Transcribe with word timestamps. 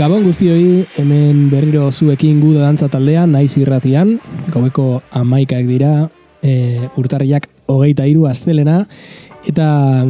Gabon 0.00 0.22
guztioi, 0.24 0.86
hemen 0.96 1.50
berriro 1.52 1.90
zuekin 1.92 2.38
guda 2.40 2.62
dantza 2.62 2.86
taldean, 2.88 3.34
naiz 3.36 3.50
irratian, 3.60 4.14
gaueko 4.48 5.02
amaikaek 5.12 5.66
dira, 5.68 5.90
e, 6.40 6.86
urtarriak 6.96 7.50
hogeita 7.68 8.06
iru 8.08 8.24
astelena, 8.24 8.78
eta 9.44 9.66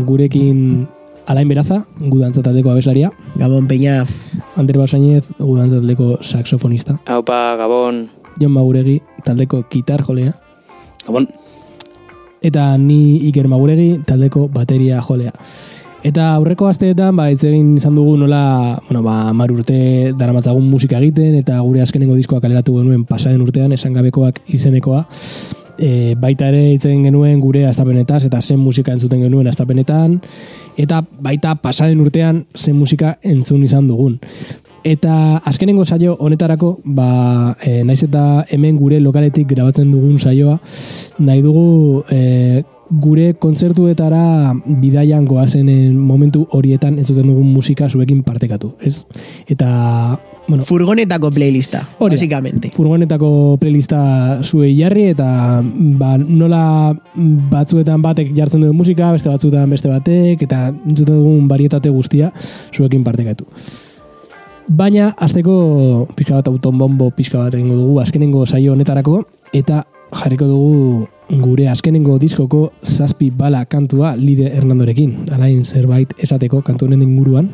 gurekin 0.06 0.84
alain 1.26 1.50
beraza, 1.50 1.80
guda 1.98 2.28
dantza 2.28 2.44
taldeko 2.46 2.70
abeslaria. 2.70 3.10
Gabon 3.34 3.66
peña. 3.66 4.04
Ander 4.54 4.78
Basainez, 4.78 5.24
guda 5.40 5.64
dantza 5.64 5.80
taldeko 5.80 6.22
saxofonista. 6.22 6.94
Haupa, 7.10 7.56
Gabon. 7.58 8.04
Jon 8.38 8.54
Maguregi, 8.54 9.00
taldeko 9.26 9.64
gitar 9.74 10.06
jolea. 10.06 10.36
Gabon. 11.08 11.26
Eta 12.46 12.78
ni 12.78 13.26
Iker 13.26 13.50
Maguregi, 13.50 14.04
taldeko 14.06 14.46
bateria 14.54 15.02
jolea. 15.02 15.34
Eta 16.00 16.30
aurreko 16.32 16.64
asteetan, 16.70 17.12
ba, 17.16 17.26
ez 17.28 17.42
egin 17.44 17.74
izan 17.76 17.96
dugu 17.98 18.14
nola, 18.16 18.78
bueno, 18.86 19.02
ba, 19.04 19.34
mar 19.36 19.50
urte 19.52 20.14
daramatzagun 20.16 20.64
musika 20.64 20.96
egiten, 20.96 21.34
eta 21.42 21.58
gure 21.60 21.82
azkenengo 21.84 22.16
diskoa 22.16 22.40
kaleratu 22.40 22.78
genuen 22.78 23.02
pasaren 23.04 23.42
urtean, 23.44 23.74
esan 23.76 23.92
gabekoak 23.98 24.40
izenekoa. 24.48 25.02
E, 25.76 26.14
baita 26.20 26.48
ere 26.48 26.62
hitz 26.72 26.86
egin 26.86 27.04
genuen 27.10 27.36
gure 27.40 27.66
astapenetaz, 27.68 28.22
eta 28.30 28.40
zen 28.40 28.62
musika 28.64 28.94
entzuten 28.96 29.20
genuen 29.26 29.52
astapenetan, 29.52 30.16
eta 30.80 31.02
baita 31.20 31.54
pasaren 31.60 32.00
urtean 32.00 32.46
zen 32.56 32.80
musika 32.80 33.18
entzun 33.20 33.62
izan 33.68 33.92
dugun. 33.92 34.16
Eta 34.80 35.14
azkenengo 35.44 35.84
saio 35.84 36.16
honetarako, 36.16 36.78
ba, 36.96 37.54
e, 37.60 37.82
naiz 37.84 38.00
eta 38.08 38.46
hemen 38.48 38.80
gure 38.80 39.04
lokaletik 39.04 39.52
grabatzen 39.52 39.92
dugun 39.92 40.16
saioa, 40.16 40.56
nahi 41.20 41.44
dugu 41.44 42.06
e, 42.08 42.62
gure 42.90 43.34
kontzertuetara 43.38 44.52
bidaian 44.82 45.24
goazenen 45.28 45.94
momentu 45.98 46.46
horietan 46.50 46.98
entzuten 46.98 47.28
dugun 47.28 47.52
musika 47.54 47.88
zuekin 47.88 48.24
partekatu, 48.26 48.72
ez? 48.82 49.04
Eta, 49.46 50.18
bueno... 50.48 50.64
Furgonetako 50.66 51.30
playlista, 51.30 51.84
hori, 51.98 52.16
básicamente. 52.18 52.72
Furgonetako 52.74 53.58
playlista 53.60 54.40
zuei 54.42 54.72
jarri 54.78 55.06
eta 55.12 55.28
ba, 56.00 56.16
nola 56.18 56.64
batzuetan 57.52 58.02
batek 58.02 58.34
jartzen 58.36 58.66
duen 58.66 58.74
musika, 58.76 59.12
beste 59.14 59.30
batzuetan 59.30 59.70
beste 59.70 59.92
batek, 59.92 60.42
eta 60.48 60.66
entzuten 60.72 61.14
dugun 61.14 61.46
barietate 61.48 61.94
guztia 61.94 62.32
zuekin 62.74 63.06
partekatu. 63.06 63.46
Baina, 64.70 65.12
azteko 65.18 66.08
pixka 66.18 66.36
bat 66.36 66.50
autonbombo 66.50 67.10
pixka 67.14 67.38
bat 67.38 67.54
egingo 67.54 67.78
dugu 67.78 68.02
azkenengo 68.02 68.44
saio 68.46 68.74
honetarako, 68.74 69.22
eta 69.54 69.84
jarriko 70.10 70.46
dugu 70.50 71.08
gure 71.38 71.68
azkenengo 71.70 72.18
diskoko 72.18 72.72
zazpi 72.82 73.30
bala 73.30 73.64
kantua 73.64 74.16
Lide 74.16 74.50
Hernandorekin. 74.50 75.28
Alain 75.32 75.64
zerbait 75.64 76.12
esateko 76.18 76.62
kantu 76.66 76.88
honen 76.88 77.02
inguruan. 77.02 77.50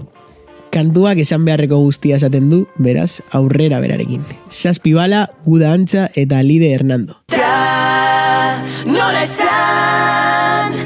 Kantuak 0.73 1.21
esan 1.23 1.45
beharreko 1.45 1.79
guztia 1.85 2.17
esaten 2.17 2.51
du, 2.51 2.65
beraz, 2.83 3.23
aurrera 3.33 3.81
berarekin. 3.81 4.25
Zazpi 4.51 4.93
bala, 4.97 5.27
guda 5.45 5.73
antza 5.73 6.09
eta 6.15 6.43
Lide 6.43 6.73
Hernando. 6.75 7.17
Ta, 7.33 8.63
nola 8.85 9.23
esan, 9.25 10.77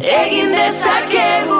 egin 0.00 0.54
dezakegu, 0.54 1.57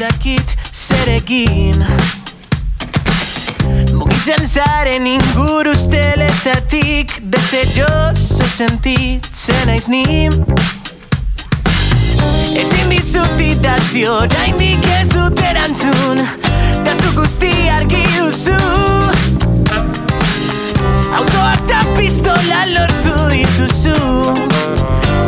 dakit 0.00 0.56
zer 0.72 1.08
egin. 1.08 1.84
Mugitzen 3.92 4.46
zaren 4.48 5.06
inguru 5.06 5.74
usteletatik 5.76 7.12
Deseroso 7.32 8.46
sentitzen 8.56 9.66
naiz 9.68 9.88
ni. 9.92 10.28
Ezin 12.62 12.88
dizut 12.90 13.44
idatzi 13.44 14.06
oraindik 14.08 14.88
ez 15.00 15.08
dut 15.12 15.44
erantzun 15.50 16.24
Ta 16.84 16.96
zu 17.02 17.12
guzti 17.20 17.52
argi 17.76 18.04
duzu. 18.16 18.56
Autoa 21.20 21.52
eta 21.58 21.84
pistola 21.98 22.64
lortu 22.72 23.16
dituzu 23.34 23.96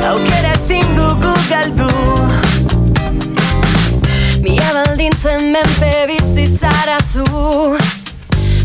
Aukera 0.09 0.57
ezin 0.57 0.97
dugu 0.97 1.37
galdu 1.51 1.92
baldintzen 5.03 5.51
menpe 5.51 6.07
bizi 6.07 6.59
zara 6.59 6.97
zu 7.13 7.25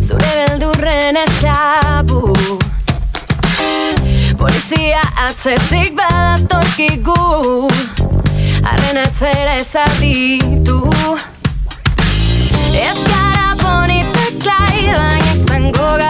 Zure 0.07 0.31
beldurren 0.37 1.17
esklabu 1.17 2.35
Polizia 4.37 5.01
atzetik 5.27 5.95
badatorkigu. 5.97 7.67
Arren 8.71 8.97
atzera 9.01 9.55
ezaditu. 9.57 10.77
Ez 12.85 12.99
gara 13.09 13.55
bonitek 13.63 14.45
lai 14.45 14.83
Baina 14.93 15.33
izango 15.33 15.89
gara 15.97 16.06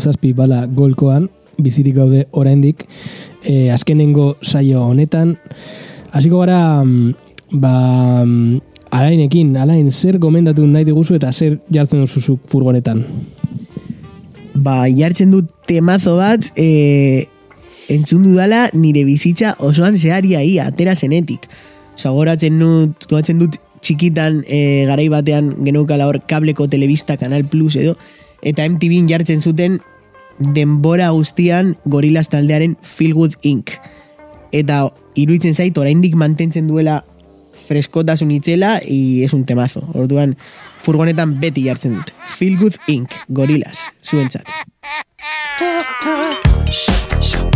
zazpi 0.00 0.32
bala 0.32 0.64
golkoan, 0.66 1.28
bizirik 1.60 1.94
gaude 1.96 2.26
oraindik, 2.32 2.86
e, 3.44 3.70
azkenengo 3.70 4.36
saio 4.42 4.82
honetan. 4.88 5.36
Hasiko 6.12 6.40
gara, 6.42 6.82
mm, 6.84 7.14
ba, 7.52 8.24
mm, 8.24 8.60
alainekin, 8.90 9.56
alain, 9.56 9.90
zer 9.90 10.18
gomendatu 10.18 10.66
nahi 10.66 10.84
diguzu 10.84 11.14
eta 11.14 11.32
zer 11.32 11.60
jartzen 11.70 12.00
duzuzuk 12.00 12.40
furgonetan? 12.50 13.04
Ba, 14.54 14.88
jartzen 14.88 15.30
dut 15.30 15.50
temazo 15.66 16.16
bat, 16.18 16.50
e, 16.56 17.28
entzun 17.90 18.24
dudala 18.26 18.68
nire 18.74 19.04
bizitza 19.04 19.54
osoan 19.58 19.96
zehari 19.96 20.34
ia, 20.36 20.66
atera 20.66 20.96
zenetik. 20.96 21.48
Zagoratzen 21.98 22.58
dut, 22.58 23.06
goratzen 23.10 23.38
dut 23.38 23.58
txikitan 23.80 24.42
e, 24.46 24.86
garai 24.88 25.08
batean 25.08 25.54
genukala 25.64 26.06
hor 26.08 26.20
kableko 26.28 26.68
telebista, 26.68 27.16
kanal 27.16 27.44
plus 27.48 27.76
edo, 27.80 27.96
eta 28.42 28.66
MTV 28.68 29.06
jartzen 29.08 29.40
zuten 29.40 29.78
denbora 30.40 31.10
guztian 31.14 31.76
gorilaz 31.84 32.28
taldearen 32.32 32.76
Feelgood 32.82 33.36
Inc. 33.42 33.76
Eta 34.52 34.88
iruditzen 35.14 35.54
zait, 35.54 35.76
oraindik 35.78 36.16
mantentzen 36.18 36.66
duela 36.68 37.04
freskotasun 37.68 38.32
itzela, 38.34 38.80
y 38.84 39.22
es 39.22 39.32
un 39.32 39.44
temazo. 39.44 39.84
Orduan, 39.94 40.36
furgonetan 40.82 41.38
beti 41.38 41.62
jartzen 41.68 41.94
dut. 41.94 42.10
Feelgood 42.38 42.80
Inc. 42.88 43.14
Gorilaz, 43.28 43.78
zuentzat. 44.02 44.48
Shut. 46.70 47.49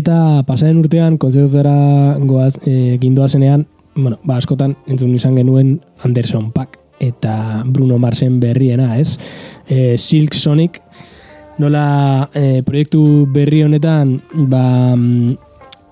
Eta 0.00 0.44
pasaren 0.48 0.78
urtean 0.80 1.18
kontzertutara 1.20 2.16
goaz 2.24 2.54
eh, 2.62 2.94
e, 2.94 2.98
gindoazenean, 3.02 3.66
bueno, 3.96 4.16
ba 4.24 4.38
askotan 4.40 4.76
entzun 4.88 5.10
izan 5.12 5.34
genuen 5.36 5.80
Anderson 6.06 6.52
Pack 6.54 6.78
eta 7.04 7.64
Bruno 7.66 7.98
Marsen 7.98 8.38
berriena, 8.40 8.94
ez? 9.00 9.18
e, 9.70 9.96
Silk 9.96 10.34
Sonic 10.34 10.80
nola 11.62 12.28
e, 12.34 12.60
proiektu 12.66 13.26
berri 13.30 13.62
honetan 13.62 14.18
ba 14.50 14.96
mm, 14.96 15.30
m, 15.30 15.38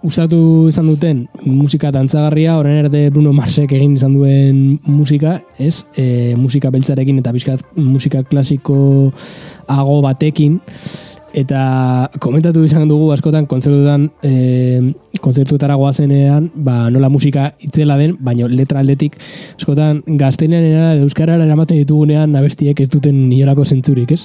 usatu 0.02 0.68
izan 0.70 0.86
duten 0.86 1.24
musika 1.44 1.90
dantzagarria 1.94 2.56
orain 2.58 2.84
arte 2.84 3.08
Bruno 3.10 3.32
Marsek 3.34 3.72
egin 3.74 3.96
izan 3.98 4.14
duen 4.14 4.78
musika, 4.86 5.38
ez? 5.58 5.82
E, 5.98 6.34
musika 6.38 6.70
beltzarekin 6.70 7.18
eta 7.22 7.34
bizkat 7.34 7.64
musika 7.76 8.22
klasiko 8.22 9.10
ago 9.66 10.00
batekin. 10.04 10.60
Eta 11.36 12.08
komentatu 12.24 12.62
izan 12.64 12.88
dugu 12.88 13.10
askotan 13.12 13.46
kontzertutan 13.46 14.06
e, 14.24 14.30
eh, 14.30 15.18
kontzertutara 15.20 15.76
goazenean, 15.76 16.48
ba, 16.54 16.88
nola 16.90 17.10
musika 17.12 17.50
itzela 17.60 17.98
den, 18.00 18.16
baino 18.24 18.48
letra 18.48 18.80
aldetik 18.80 19.18
askotan 19.58 20.02
gaztenean 20.06 20.64
era 20.64 20.94
euskarara 20.96 21.44
eramaten 21.44 21.82
ditugunean 21.82 22.36
abestiek 22.38 22.80
ez 22.80 22.88
duten 22.88 23.26
inolako 23.32 23.66
zentzurik, 23.66 24.16
ez? 24.16 24.24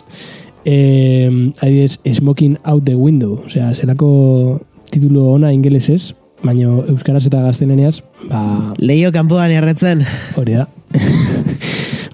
E, 0.63 1.27
adidez, 1.59 1.99
Smoking 2.07 2.57
Out 2.63 2.85
the 2.85 2.95
Window, 2.95 3.41
osea, 3.45 3.73
zelako 3.75 4.61
titulo 4.93 5.33
ona 5.33 5.51
ingelesez, 5.51 6.13
baino 6.43 6.85
euskaraz 6.87 7.25
eta 7.27 7.43
gaztenean 7.43 7.99
ba... 8.29 8.73
Leio 8.79 9.11
kanpoan 9.11 9.51
erretzen. 9.51 10.05
Hori 10.39 10.55
da. 10.55 10.67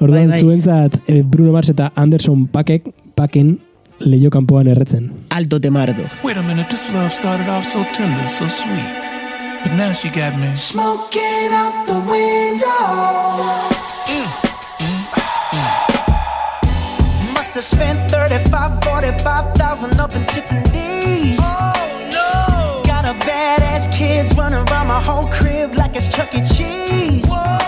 Orduan, 0.01 0.29
bai, 0.29 0.39
bai. 0.39 0.41
zuentzat, 0.41 1.01
eh, 1.07 1.21
Bruno 1.21 1.51
Mars 1.51 1.69
eta 1.69 1.91
Anderson 1.95 2.47
Pakek, 2.47 2.87
Paken 3.15 3.57
Leio 3.99 4.29
kanpoan 4.29 4.67
erretzen. 4.67 5.25
Alto 5.29 5.59
temardo. 5.59 6.03
Wait 6.23 6.37
a 6.37 6.41
minute, 6.43 6.69
this 6.69 6.89
love 6.93 7.11
started 7.11 7.49
off 7.49 7.65
so 7.65 7.83
tender, 7.93 8.27
so 8.27 8.47
sweet. 8.47 8.95
But 9.63 9.73
now 9.73 9.91
she 9.93 10.09
got 10.09 10.37
me 10.39 10.55
smoking 10.55 11.51
out 11.51 11.85
the 11.85 11.99
window. 12.09 12.67
Mm, 14.07 14.27
mm, 14.79 15.03
mm. 16.63 17.33
Must 17.33 17.53
have 17.55 17.63
spent 17.65 18.09
35, 18.09 18.83
45,000 18.83 19.99
up 19.99 20.15
in 20.15 20.25
Tiffany's. 20.27 21.39
Oh 21.41 22.09
no! 22.13 22.81
Got 22.85 23.03
a 23.05 23.13
badass 23.25 23.91
kids 23.91 24.33
running 24.37 24.59
around 24.69 24.87
my 24.87 25.01
whole 25.01 25.27
crib 25.27 25.75
like 25.75 25.95
it's 25.97 26.07
Chuck 26.07 26.33
E. 26.33 26.41
Cheese. 26.41 27.25
Whoa. 27.27 27.58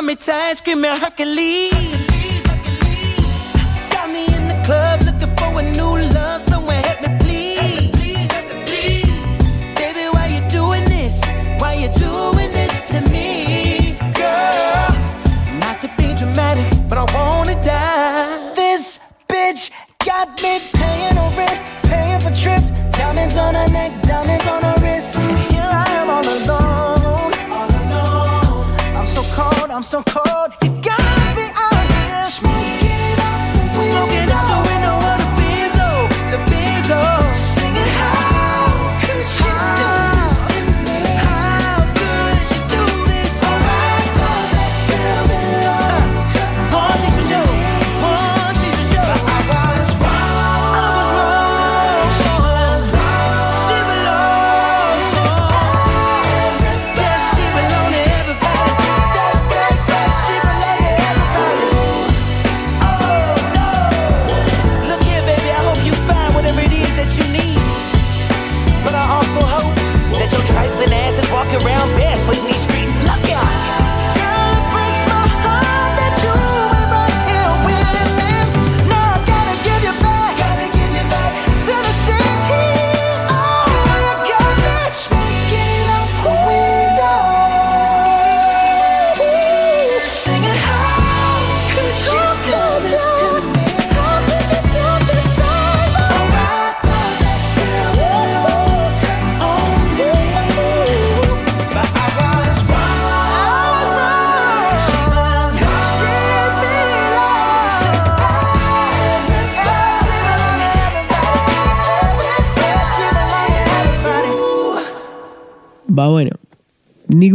summertime, 0.00 0.54
screaming 0.54 0.96
Hercules. 0.96 1.79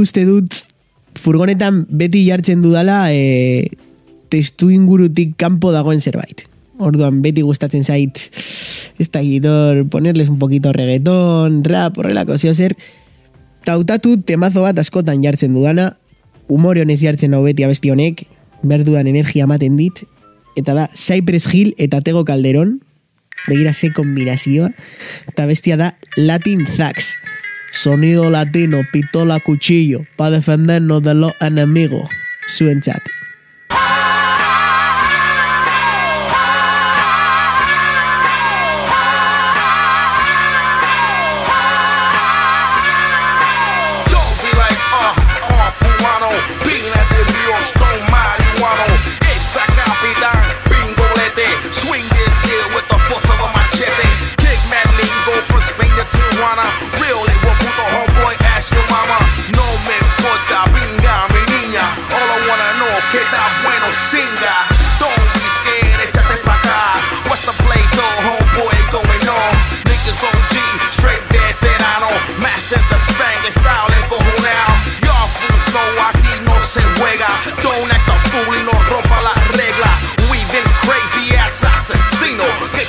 uste 0.06 0.26
dut 0.28 0.62
furgonetan 1.20 1.86
beti 1.90 2.26
jartzen 2.28 2.62
dudala 2.64 3.08
e, 3.12 3.72
testu 4.30 4.70
ingurutik 4.74 5.36
kanpo 5.40 5.72
dagoen 5.74 6.02
zerbait. 6.02 6.46
Orduan 6.76 7.22
beti 7.24 7.44
gustatzen 7.46 7.86
zait 7.88 8.20
ez 9.00 9.08
da 9.12 9.22
gitor, 9.24 9.86
ponerles 9.92 10.30
un 10.30 10.40
poquito 10.40 10.74
reggaeton, 10.76 11.64
rap, 11.68 11.98
horrelako 11.98 12.38
zio 12.38 12.54
zer. 12.54 12.76
Tautatu 13.66 14.18
temazo 14.22 14.66
bat 14.66 14.80
askotan 14.80 15.24
jartzen 15.24 15.56
dudana, 15.56 15.94
humore 16.48 16.84
honez 16.84 17.00
jartzen 17.02 17.34
hau 17.34 17.44
beti 17.46 17.66
abesti 17.66 17.94
honek, 17.94 18.26
berdudan 18.62 19.08
energia 19.08 19.48
ematen 19.48 19.80
dit, 19.80 20.04
eta 20.60 20.76
da 20.76 20.90
Cypress 20.94 21.48
Hill 21.54 21.74
eta 21.82 22.02
Tego 22.02 22.26
Calderon, 22.28 22.80
begira 23.48 23.74
ze 23.74 23.92
kombinazioa, 23.94 24.72
eta 25.32 25.46
bestia 25.46 25.78
da 25.78 25.96
Latin 26.18 26.68
Zax. 26.78 27.16
Sonido 27.76 28.30
latino, 28.30 28.82
pistola, 28.92 29.40
cuchillo, 29.40 30.06
para 30.16 30.38
defendernos 30.38 31.04
de 31.04 31.14
los 31.14 31.34
enemigos. 31.42 32.10
Suéntate. 32.48 33.12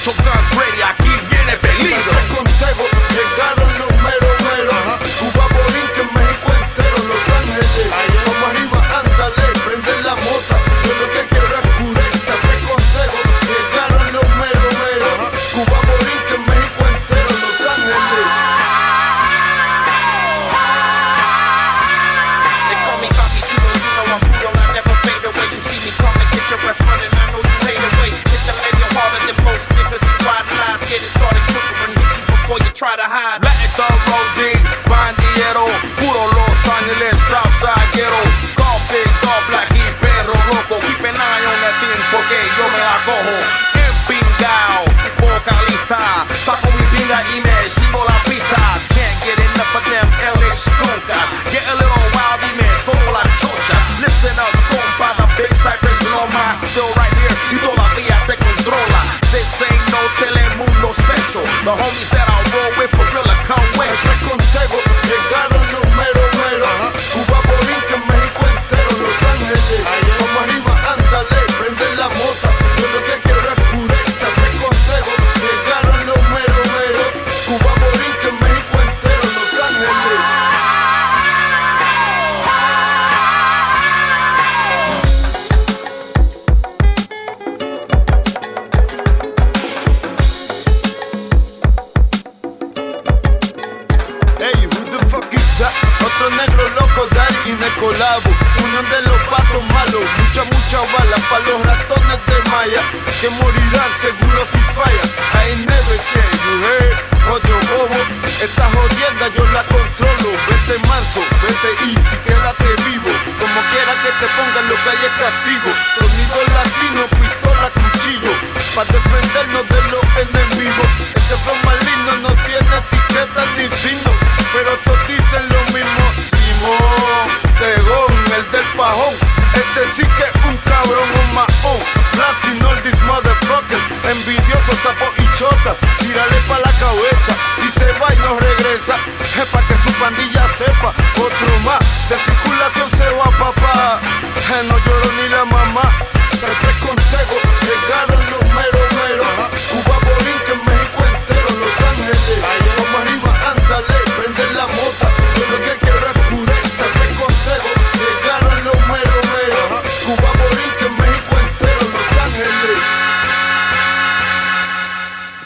to 0.07 0.56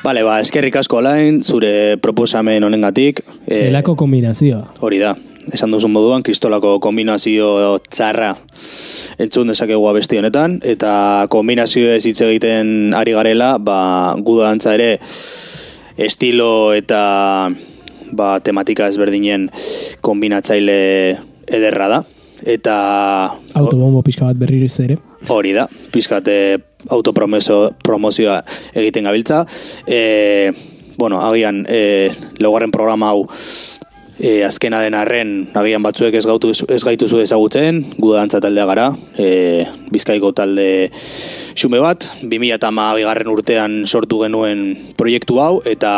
Bale, 0.00 0.22
ba, 0.24 0.38
eskerrik 0.40 0.78
asko 0.80 0.96
olain, 1.02 1.42
zure 1.44 1.98
proposamen 2.00 2.64
honengatik. 2.64 3.20
Eh, 3.46 3.66
Zelako 3.66 3.94
kombinazioa. 4.00 4.62
Hori 4.80 5.00
da, 5.02 5.12
esan 5.52 5.74
duzun 5.74 5.92
moduan, 5.92 6.24
kristolako 6.24 6.78
kombinazio 6.80 7.50
txarra 7.84 8.30
entzun 9.20 9.52
dezakegu 9.52 9.84
abesti 9.90 10.16
honetan, 10.16 10.56
eta 10.64 11.26
kombinazio 11.32 11.92
ez 11.92 12.04
hitz 12.08 12.22
egiten 12.24 12.94
ari 12.96 13.12
garela, 13.12 13.58
ba, 13.58 14.14
guda 14.24 14.48
dantza 14.48 14.72
ere 14.78 14.94
estilo 16.00 16.72
eta 16.72 17.02
ba, 18.16 18.30
tematika 18.40 18.88
ezberdinen 18.88 19.50
kombinatzaile 20.00 20.80
ederra 21.44 21.92
da. 21.92 22.02
Eta 22.40 22.74
Autobombo 23.52 24.00
pixka 24.06 24.30
bat 24.30 24.40
berriro 24.40 24.70
ere. 24.80 24.96
Hori 25.28 25.52
da, 25.52 25.66
pizkat 25.92 26.28
eh, 26.32 26.56
autopromozioa 26.88 28.40
egiten 28.74 29.04
gabiltza. 29.04 29.44
E, 29.86 30.52
bueno, 30.96 31.20
agian 31.20 31.64
e, 31.68 32.10
laugarren 32.40 32.72
programa 32.72 33.12
hau 33.12 33.26
e, 34.20 34.44
azkena 34.44 34.82
den 34.84 34.94
arren, 34.94 35.32
agian 35.56 35.82
batzuek 35.82 36.14
ez, 36.14 36.26
gautu, 36.28 36.52
ez 36.52 36.82
gaituzu 36.84 37.22
ezagutzen, 37.24 37.82
gudantza 37.98 38.40
taldea 38.44 38.66
gara, 38.68 38.90
e, 39.16 39.64
bizkaiko 39.92 40.32
talde 40.36 40.90
xume 41.56 41.80
bat, 41.82 42.06
2008 42.22 42.70
bigarren 43.00 43.32
urtean 43.32 43.80
sortu 43.86 44.20
genuen 44.26 44.94
proiektu 45.00 45.40
hau, 45.40 45.54
eta 45.64 45.92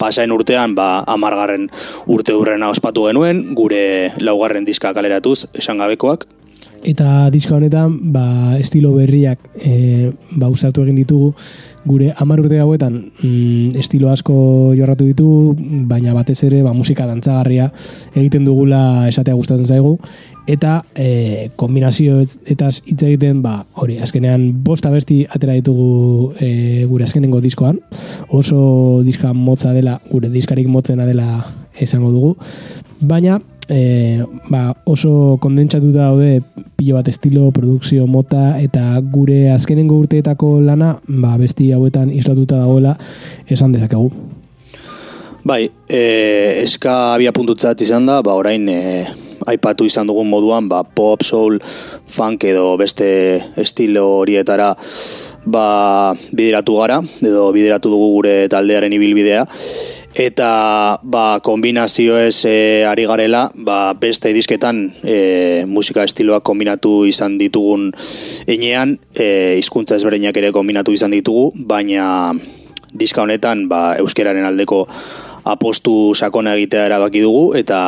pasaen 0.00 0.32
urtean, 0.32 0.74
ba, 0.74 1.04
amargarren 1.04 1.68
urte 2.08 2.32
hurrena 2.32 2.72
ospatu 2.72 3.04
genuen, 3.10 3.50
gure 3.54 4.12
laugarren 4.24 4.64
diska 4.64 4.94
kaleratuz, 4.96 5.44
esan 5.60 5.84
gabekoak, 5.84 6.24
Eta 6.80 7.28
diska 7.30 7.56
honetan, 7.58 7.98
ba, 8.12 8.56
estilo 8.58 8.94
berriak 8.94 9.38
e, 9.60 10.12
ba, 10.40 10.48
usatu 10.48 10.80
egin 10.86 10.96
ditugu, 10.96 11.34
gure 11.84 12.10
hamar 12.16 12.40
urte 12.40 12.56
hauetan. 12.60 12.94
Mm, 13.20 13.76
estilo 13.80 14.08
asko 14.08 14.72
jorratu 14.78 15.04
ditugu, 15.04 15.54
baina 15.90 16.14
batez 16.16 16.38
ere 16.48 16.62
ba, 16.64 16.72
musika 16.72 17.04
dantzagarria 17.08 17.70
egiten 18.14 18.48
dugula 18.48 19.08
esatea 19.08 19.36
gustatzen 19.36 19.68
zaigu, 19.68 19.98
eta 20.48 20.80
e, 20.96 21.50
kombinazio 21.60 22.18
ez- 22.24 22.38
eta 22.48 22.70
hitz 22.72 23.02
egiten, 23.02 23.42
ba, 23.44 23.66
hori, 23.74 23.98
azkenean 24.00 24.48
bost 24.64 24.88
abesti 24.88 25.26
atera 25.28 25.52
ditugu 25.60 26.32
e, 26.40 26.86
gure 26.88 27.04
azkenengo 27.04 27.42
diskoan, 27.44 27.80
oso 28.28 29.02
diska 29.04 29.34
motza 29.36 29.72
dela, 29.76 30.00
gure 30.10 30.32
diskarik 30.32 30.68
motzena 30.68 31.04
dela 31.06 31.44
esango 31.78 32.10
dugu, 32.10 32.36
baina 33.00 33.38
e, 33.70 34.24
ba, 34.50 34.74
oso 34.84 35.38
kondentsatuta 35.40 36.10
daude 36.10 36.42
pilo 36.76 36.98
bat 36.98 37.08
estilo, 37.08 37.50
produkzio 37.54 38.06
mota 38.10 38.58
eta 38.58 38.98
gure 39.12 39.50
azkenengo 39.54 40.00
urteetako 40.02 40.58
lana 40.66 40.96
ba, 41.06 41.36
besti 41.38 41.70
hauetan 41.72 42.10
islatuta 42.10 42.58
dagoela 42.64 42.96
esan 43.48 43.72
dezakegu. 43.72 44.10
Bai, 45.46 45.70
e, 45.88 46.02
eska 46.66 47.14
abia 47.14 47.32
puntutzat 47.32 47.80
izan 47.86 48.10
da, 48.10 48.20
ba 48.22 48.34
orain 48.36 48.68
e, 48.68 48.80
aipatu 49.46 49.86
izan 49.88 50.08
dugun 50.10 50.28
moduan, 50.28 50.68
ba, 50.68 50.82
pop, 50.84 51.22
soul, 51.22 51.60
funk 52.10 52.44
edo 52.44 52.76
beste 52.80 53.08
estilo 53.60 54.06
horietara 54.20 54.74
ba, 55.46 56.12
bideratu 56.32 56.76
gara, 56.80 57.00
edo 57.22 57.48
bideratu 57.54 57.92
dugu 57.92 58.10
gure 58.16 58.34
taldearen 58.52 58.92
ibilbidea, 58.92 59.46
eta 60.14 60.50
ba, 61.02 61.40
kombinazio 61.44 62.18
ez 62.20 62.44
e, 62.44 62.84
ari 62.88 63.06
garela, 63.08 63.46
ba, 63.54 63.94
beste 63.94 64.34
disketan 64.36 64.88
e, 65.02 65.64
musika 65.66 66.04
estiloak 66.04 66.44
kombinatu 66.44 67.04
izan 67.08 67.38
ditugun 67.40 67.90
enean, 68.50 68.98
e, 69.14 69.56
hizkuntza 69.60 69.96
ezberdinak 69.96 70.36
ere 70.36 70.52
kombinatu 70.52 70.92
izan 70.96 71.14
ditugu, 71.14 71.50
baina 71.66 72.34
diska 72.92 73.22
honetan 73.22 73.68
ba, 73.70 73.94
euskeraren 74.02 74.44
aldeko 74.44 74.84
apostu 75.50 76.12
sakona 76.14 76.54
egitea 76.58 76.88
erabaki 76.90 77.22
dugu 77.24 77.54
eta 77.56 77.80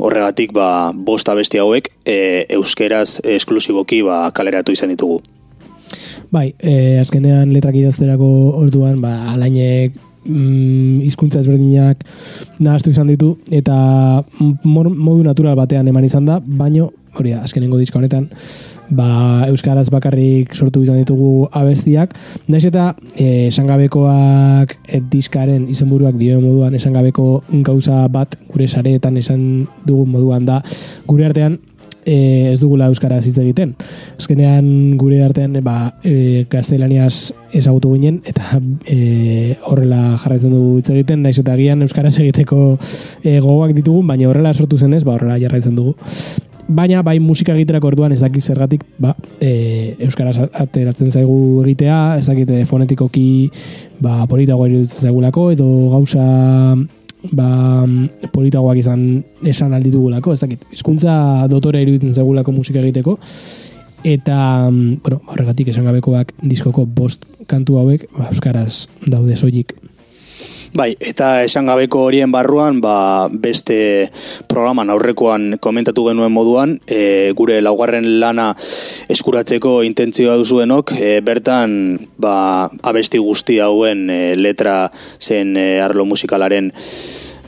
horregatik 0.00 0.52
ba, 0.56 0.92
bost 0.94 1.28
abesti 1.28 1.60
hauek 1.60 1.90
e, 2.04 2.44
euskeraz 2.56 3.20
esklusiboki 3.24 4.02
ba, 4.06 4.22
kaleratu 4.34 4.74
izan 4.74 4.92
ditugu. 4.92 5.20
Bai, 6.30 6.52
e, 6.62 6.98
azkenean 7.00 7.50
letrak 7.54 7.76
idazterako 7.80 8.28
orduan, 8.60 9.00
ba, 9.02 9.32
alainek 9.32 9.96
mm, 10.24 11.00
hizkuntza 11.06 11.42
ezberdinak 11.42 12.04
nahaztu 12.62 12.92
izan 12.94 13.10
ditu, 13.10 13.34
eta 13.50 13.76
modu 14.64 15.22
natural 15.26 15.58
batean 15.58 15.88
eman 15.90 16.06
izan 16.06 16.28
da, 16.28 16.38
baino, 16.40 16.90
hori 17.18 17.34
da, 17.34 17.42
azkenengo 17.46 17.80
diska 17.80 17.98
honetan, 17.98 18.28
ba, 18.90 19.46
Euskaraz 19.48 19.88
bakarrik 19.92 20.54
sortu 20.54 20.82
izan 20.84 21.00
ditugu 21.00 21.48
abestiak, 21.56 22.14
naiz 22.50 22.64
eta 22.68 22.90
e, 23.14 23.48
esangabekoak 23.48 24.76
e, 24.84 25.00
diskaren 25.12 25.68
izenburuak 25.70 26.18
dio 26.20 26.40
moduan 26.42 26.76
esangabeko 26.78 27.42
gauza 27.66 28.02
bat 28.12 28.36
gure 28.50 28.68
sareetan 28.68 29.16
esan 29.20 29.42
dugun 29.86 30.10
moduan 30.16 30.46
da, 30.48 30.60
gure 31.06 31.28
artean 31.30 31.58
e, 32.04 32.50
ez 32.52 32.60
dugula 32.60 32.88
euskaraz 32.90 33.22
hitz 33.26 33.38
egiten. 33.42 33.74
Azkenean 34.18 34.96
gure 35.00 35.22
artean 35.24 35.58
ba, 35.64 35.94
e, 36.04 36.44
gaztelaniaz 36.50 37.32
ezagutu 37.56 37.94
ginen 37.94 38.20
eta 38.28 38.60
e, 38.86 39.56
horrela 39.70 40.16
jarraitzen 40.22 40.54
dugu 40.54 40.78
hitz 40.80 40.90
egiten, 40.94 41.24
naiz 41.26 41.38
eta 41.42 41.54
agian 41.56 41.86
euskaraz 41.86 42.16
egiteko 42.18 42.76
e, 43.22 43.38
gogoak 43.38 43.74
ditugun, 43.76 44.06
baina 44.10 44.30
horrela 44.30 44.54
sortu 44.54 44.78
zenez, 44.78 45.04
ba, 45.04 45.16
horrela 45.16 45.40
jarraitzen 45.42 45.76
dugu. 45.78 45.96
Baina 46.70 47.02
bai 47.02 47.18
musika 47.22 47.54
egiterako 47.56 47.90
orduan 47.90 48.14
ez 48.14 48.20
dakit 48.22 48.44
zergatik, 48.46 48.84
ba, 49.02 49.14
e, 49.42 49.96
euskaraz 50.06 50.36
ateratzen 50.46 51.10
zaigu 51.10 51.64
egitea, 51.64 51.98
ez 52.20 52.26
dakit 52.28 52.50
e, 52.54 52.62
fonetikoki 52.68 53.26
ba, 54.00 54.24
politagoa 54.30 54.68
iruditzen 54.70 55.10
zaigulako, 55.10 55.50
edo 55.56 55.66
gauza 55.94 56.24
ba, 57.36 57.48
politagoak 58.30 58.78
izan 58.80 59.02
esan 59.46 59.74
alditugulako, 59.76 60.36
ez 60.36 60.44
dakit, 60.44 60.62
hizkuntza 60.76 61.48
dotore 61.50 61.82
iruditzen 61.82 62.14
zaigulako 62.14 62.54
musika 62.54 62.80
egiteko, 62.84 63.18
eta, 64.06 64.70
mm, 64.70 65.02
bueno, 65.02 65.20
horregatik 65.34 65.74
esan 65.74 65.90
gabekoak 65.90 66.32
diskoko 66.42 66.86
bost 66.86 67.26
kantu 67.50 67.80
hauek, 67.82 68.06
ba, 68.16 68.30
euskaraz 68.30 68.86
daude 69.06 69.36
soilik. 69.36 69.74
Bai, 70.70 70.92
eta 71.02 71.42
esan 71.42 71.66
gabeko 71.66 72.04
horien 72.06 72.30
barruan, 72.30 72.76
ba, 72.78 73.26
beste 73.26 74.10
programan 74.46 74.92
aurrekoan 74.94 75.56
komentatu 75.58 76.04
genuen 76.06 76.30
moduan, 76.30 76.76
e, 76.86 77.32
gure 77.34 77.56
laugarren 77.58 78.06
lana 78.22 78.52
eskuratzeko 79.10 79.80
intentzioa 79.82 80.36
duzuenok, 80.38 80.92
e, 80.94 81.08
bertan 81.26 81.74
ba, 82.22 82.68
abesti 82.86 83.18
guzti 83.18 83.58
hauen 83.58 84.06
e, 84.14 84.20
letra 84.38 84.92
zen 85.18 85.56
e, 85.58 85.66
arlo 85.82 86.06
musikalaren 86.06 86.70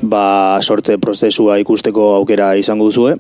ba, 0.03 0.59
sortze 0.59 0.99
prozesua 0.99 1.61
ikusteko 1.63 2.17
aukera 2.17 2.57
izango 2.59 2.91
duzue. 2.91 3.15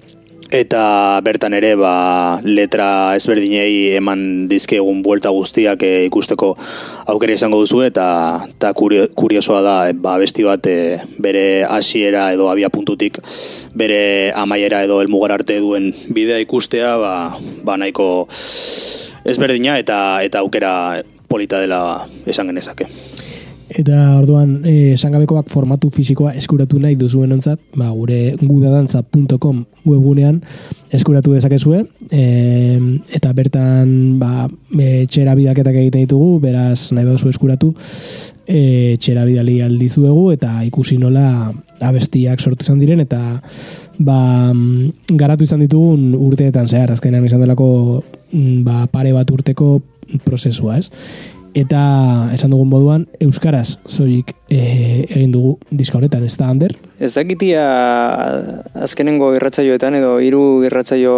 Eta 0.52 1.16
bertan 1.24 1.54
ere 1.56 1.70
ba, 1.80 2.36
letra 2.44 3.14
ezberdinei 3.16 3.96
eman 3.96 4.50
dizkegun 4.50 4.98
buelta 5.00 5.30
guztiak 5.32 5.80
e, 5.88 5.92
ikusteko 6.10 6.50
aukera 7.08 7.38
izango 7.38 7.62
duzu 7.62 7.80
eta, 7.86 8.04
kurio, 8.76 9.06
kuriosoa 9.16 9.62
da 9.64 9.76
e, 9.88 9.96
ba, 9.96 10.18
besti 10.20 10.44
bat 10.44 10.68
e, 10.68 10.76
bere 11.24 11.64
hasiera 11.64 12.26
edo 12.36 12.50
abia 12.52 12.68
puntutik 12.68 13.16
bere 13.72 14.28
amaiera 14.36 14.82
edo 14.84 15.00
elmugar 15.00 15.32
arte 15.38 15.56
duen 15.64 15.88
bidea 16.12 16.44
ikustea 16.44 16.98
ba, 17.00 17.14
ba 17.64 17.80
nahiko 17.80 18.28
ezberdina 19.24 19.80
eta 19.80 20.20
eta 20.20 20.44
aukera 20.44 21.00
polita 21.32 21.64
dela 21.64 22.10
esan 22.28 22.52
genezake. 22.52 22.92
Eta 23.72 24.18
orduan, 24.18 24.60
eh, 24.68 24.92
esangabekoak 24.92 25.48
formatu 25.48 25.88
fisikoa 25.90 26.34
eskuratu 26.36 26.78
nahi 26.80 26.96
duzuen 27.00 27.32
ontzat, 27.32 27.60
ba, 27.78 27.88
gure 27.96 28.34
gudadantza.com 28.40 29.64
webgunean 29.86 30.42
eskuratu 30.92 31.32
dezakezue, 31.32 31.86
e, 32.10 32.22
eta 33.16 33.32
bertan 33.32 34.18
ba, 34.20 34.46
e, 34.76 35.06
txera 35.08 35.34
bidaketak 35.38 35.78
egiten 35.80 36.04
ditugu, 36.04 36.36
beraz 36.42 36.92
nahi 36.92 37.06
baduzu 37.08 37.32
eskuratu, 37.32 37.72
e, 38.46 38.98
txera 39.00 39.24
bidali 39.24 39.60
aldizuegu, 39.64 40.30
eta 40.36 40.58
ikusi 40.68 40.98
nola 41.00 41.50
abestiak 41.80 42.44
sortu 42.44 42.66
izan 42.66 42.82
diren, 42.82 43.00
eta 43.00 43.40
ba, 43.98 44.18
mm, 44.52 45.16
garatu 45.16 45.48
izan 45.48 45.64
ditugun 45.64 46.12
urteetan 46.18 46.68
zehar, 46.68 46.92
azkenean 46.92 47.24
izan 47.24 47.40
delako 47.40 48.02
mm, 48.32 48.58
ba, 48.66 48.84
pare 48.92 49.16
bat 49.16 49.30
urteko 49.32 49.78
prozesua, 50.26 50.76
ez? 50.82 50.90
Eta 51.52 52.30
esan 52.32 52.52
dugun 52.54 52.70
moduan, 52.70 53.02
Euskaraz 53.20 53.76
zoik 53.84 54.30
e, 54.48 55.04
egin 55.04 55.34
dugu 55.34 55.58
diska 55.68 55.98
honetan, 55.98 56.24
ez 56.24 56.36
da, 56.40 56.48
Ander? 56.48 56.72
Ez 56.96 57.12
dakitia 57.12 57.64
azkenengo 58.86 59.34
irratzaioetan 59.36 59.98
edo 59.98 60.14
hiru 60.24 60.62
irratzaio 60.64 61.16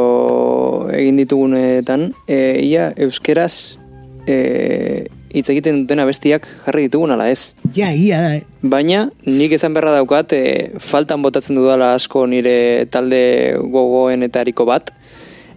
egin 0.90 1.20
ditugunetan, 1.22 2.08
e, 2.26 2.38
ia 2.66 2.88
euskeraz 3.06 3.78
e, 4.26 5.06
hitz 5.34 5.46
egiten 5.54 5.84
duten 5.84 6.02
abestiak 6.02 6.48
jarri 6.64 6.88
ditugun 6.88 7.14
ala 7.14 7.28
ez. 7.30 7.54
Ja, 7.78 7.92
ia 7.94 8.18
da, 8.24 8.34
eh? 8.40 8.42
Baina 8.62 9.04
nik 9.26 9.54
esan 9.54 9.74
berra 9.78 9.94
daukat, 9.94 10.34
e, 10.34 10.74
faltan 10.82 11.22
botatzen 11.22 11.58
dudala 11.58 11.92
asko 11.94 12.24
nire 12.26 12.88
talde 12.90 13.22
gogoenetariko 13.70 14.66
bat. 14.66 14.90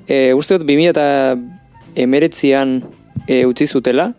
E, 0.06 0.34
uste 0.38 0.62
dut 0.62 0.70
2000 0.70 0.94
eta 0.94 1.10
emeretzian 1.98 2.78
e, 3.26 3.42
utzi 3.50 3.66
zutela, 3.66 4.12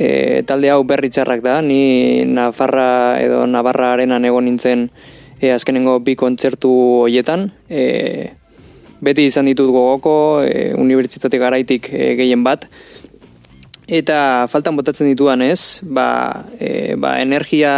e, 0.00 0.42
talde 0.48 0.70
hau 0.72 0.80
berri 0.88 1.10
txarrak 1.12 1.42
da, 1.44 1.60
ni 1.60 2.24
Nafarra 2.24 3.20
edo 3.20 3.44
Navarra 3.46 3.92
arenan 3.94 4.24
egon 4.24 4.48
nintzen 4.48 4.88
e, 5.36 5.52
azkenengo 5.52 5.98
bi 6.04 6.16
kontzertu 6.16 6.72
hoietan, 7.04 7.50
e, 7.68 8.32
beti 9.04 9.28
izan 9.28 9.50
ditut 9.50 9.68
gogoko, 9.72 10.14
e, 10.44 10.70
unibertsitate 10.80 11.40
garaitik 11.40 11.92
e, 11.92 12.14
gehien 12.20 12.44
bat, 12.46 12.66
eta 13.90 14.46
faltan 14.48 14.78
botatzen 14.78 15.10
dituan 15.10 15.42
ez, 15.44 15.82
ba, 15.84 16.08
e, 16.56 16.96
ba, 17.00 17.16
energia 17.20 17.74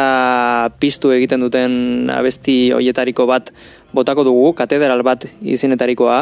piztu 0.78 1.10
egiten 1.16 1.42
duten 1.42 2.10
abesti 2.12 2.56
hoietariko 2.76 3.26
bat 3.26 3.50
botako 3.96 4.26
dugu, 4.28 4.50
katedral 4.58 5.02
bat 5.06 5.26
izenetarikoa, 5.42 6.18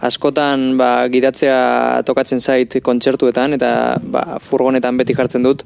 askotan 0.00 0.76
ba, 0.78 1.08
gidatzea 1.10 2.02
tokatzen 2.06 2.40
zait 2.40 2.78
kontzertuetan 2.84 3.56
eta 3.58 3.70
ba, 4.02 4.38
furgonetan 4.42 4.98
beti 5.00 5.16
jartzen 5.18 5.46
dut 5.46 5.64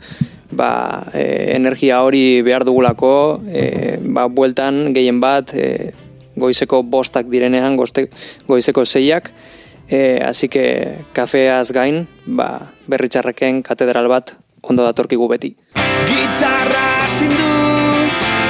ba, 0.51 1.05
e, 1.13 1.55
energia 1.57 2.03
hori 2.05 2.43
behar 2.45 2.65
dugulako 2.69 3.15
e, 3.49 3.99
ba, 4.03 4.29
bueltan 4.29 4.93
gehien 4.97 5.21
bat 5.21 5.53
e, 5.55 5.93
goizeko 6.37 6.83
bostak 6.83 7.29
direnean 7.29 7.77
goste, 7.77 8.09
goizeko 8.49 8.87
zeiak 8.87 9.33
e, 9.89 10.21
así 10.25 10.49
que 10.49 11.05
kafeaz 11.13 11.73
gain 11.73 12.07
ba, 12.27 12.73
berritxarreken 12.89 13.63
katedral 13.63 14.09
bat 14.09 14.37
ondo 14.63 14.85
datorkigu 14.87 15.29
beti. 15.29 15.57
Gitarra 16.09 17.05
zindu 17.19 17.51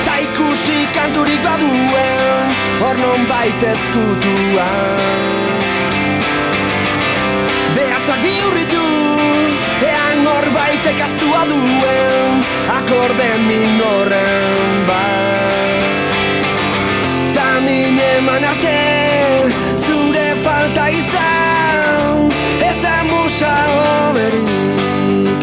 Ta 0.05 0.19
ikusi 0.21 0.87
kanturik 0.95 1.43
baduen 1.43 2.55
Hor 2.83 2.99
non 2.99 3.27
baita 3.29 3.73
ezkutuan. 3.73 5.13
Behatzak 5.13 5.52
bihurritu 8.25 8.87
Ean 9.89 10.23
norbaitek 10.25 11.01
aztua 11.07 11.43
duen 11.51 12.45
Akorde 12.79 13.31
minoren 13.49 14.87
bat. 14.89 16.11
Ta 17.35 17.49
min 17.67 17.99
eman 17.99 18.45
arte 18.53 18.79
Zure 19.87 20.29
falta 20.45 20.89
izan 21.01 22.33
Ez 22.69 22.77
da 22.83 22.97
musa 23.11 23.55
hoberik 23.77 25.43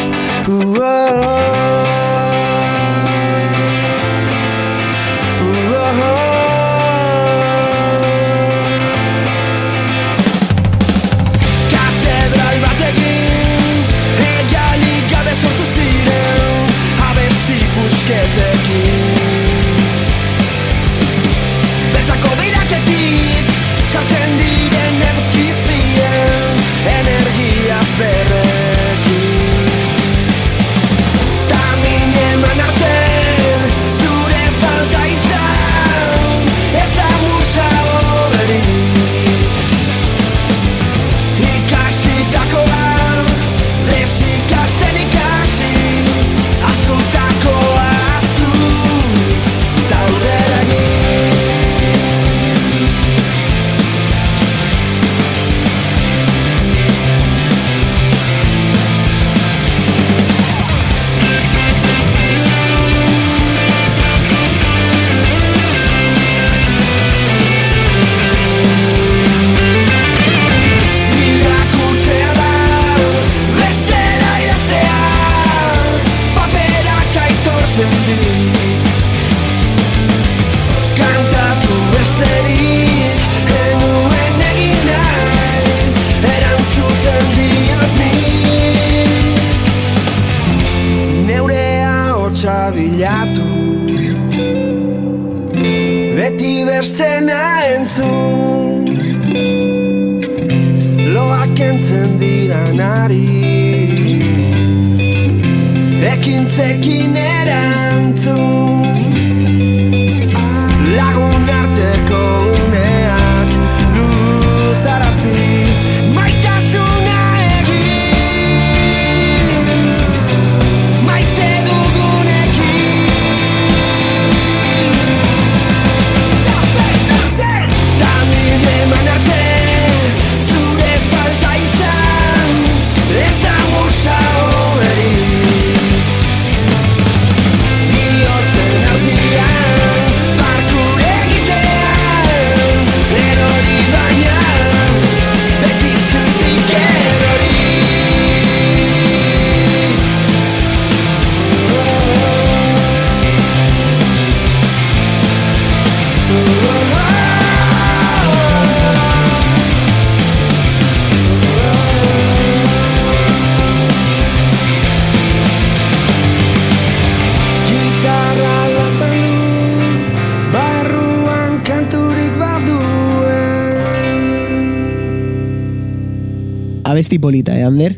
Abesti 176.99 177.17
polita, 177.17 177.57
eh, 177.57 177.63
Ander? 177.63 177.97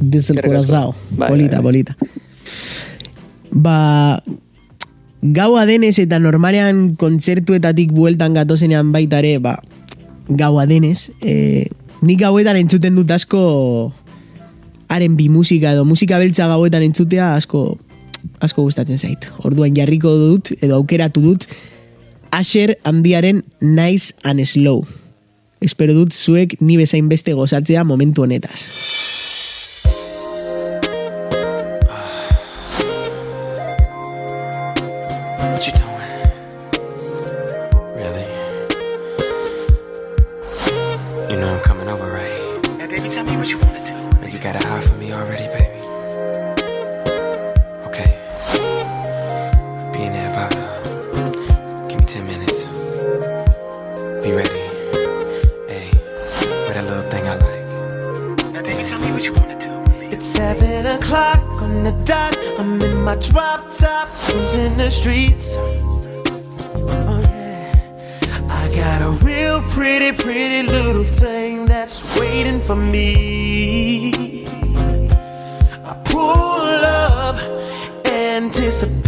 Desde 0.00 0.32
el 0.32 0.38
Eskerrik 0.38 0.60
asko. 0.62 0.70
corazao. 0.70 0.94
Bai, 1.10 1.28
polita, 1.28 1.56
bai. 1.56 1.62
polita. 1.62 1.96
Ba, 3.50 4.22
gaua 5.22 5.66
denez 5.66 5.98
eta 5.98 6.20
normalean 6.22 6.94
kontzertuetatik 6.94 7.90
bueltan 7.90 8.38
gatozenean 8.38 8.92
baita 8.94 9.18
ere, 9.18 9.40
ba, 9.42 9.56
gaua 10.28 10.68
denez, 10.70 11.10
e, 11.18 11.66
nik 12.00 12.22
gauetan 12.22 12.62
entzuten 12.62 12.94
dut 12.94 13.10
asko 13.10 13.92
haren 14.86 15.18
bi 15.18 15.26
musika 15.26 15.74
edo 15.74 15.82
musika 15.84 16.22
beltza 16.22 16.46
gauetan 16.46 16.86
entzutea 16.86 17.34
asko 17.34 17.76
asko 18.38 18.62
gustatzen 18.62 19.02
zait. 19.02 19.32
Orduan 19.42 19.74
jarriko 19.74 20.14
dut 20.14 20.54
edo 20.62 20.78
aukeratu 20.78 21.26
dut 21.26 21.50
Asher 22.30 22.78
handiaren 22.84 23.42
Nice 23.60 24.14
and 24.22 24.46
Slow. 24.46 24.86
Espero 25.62 25.94
dut 25.94 26.12
zuek 26.12 26.56
ni 26.60 26.76
bezain 26.76 27.08
beste 27.08 27.32
gozatzea 27.38 27.84
momentu 27.84 28.26
honetaz. 28.26 28.66
What 35.52 35.66
you 35.66 35.91
drop 63.30 63.76
top, 63.76 64.08
cruising 64.24 64.76
the 64.76 64.90
streets. 64.90 65.56
I 68.48 68.72
got 68.74 69.02
a 69.02 69.10
real 69.24 69.62
pretty, 69.70 70.12
pretty 70.12 70.62
little 70.68 71.04
thing 71.04 71.66
that's 71.66 72.02
waiting 72.18 72.60
for 72.60 72.76
me. 72.76 74.46
I 75.84 75.94
pull 76.04 76.84
up, 76.84 77.36
anticipating 78.06 79.01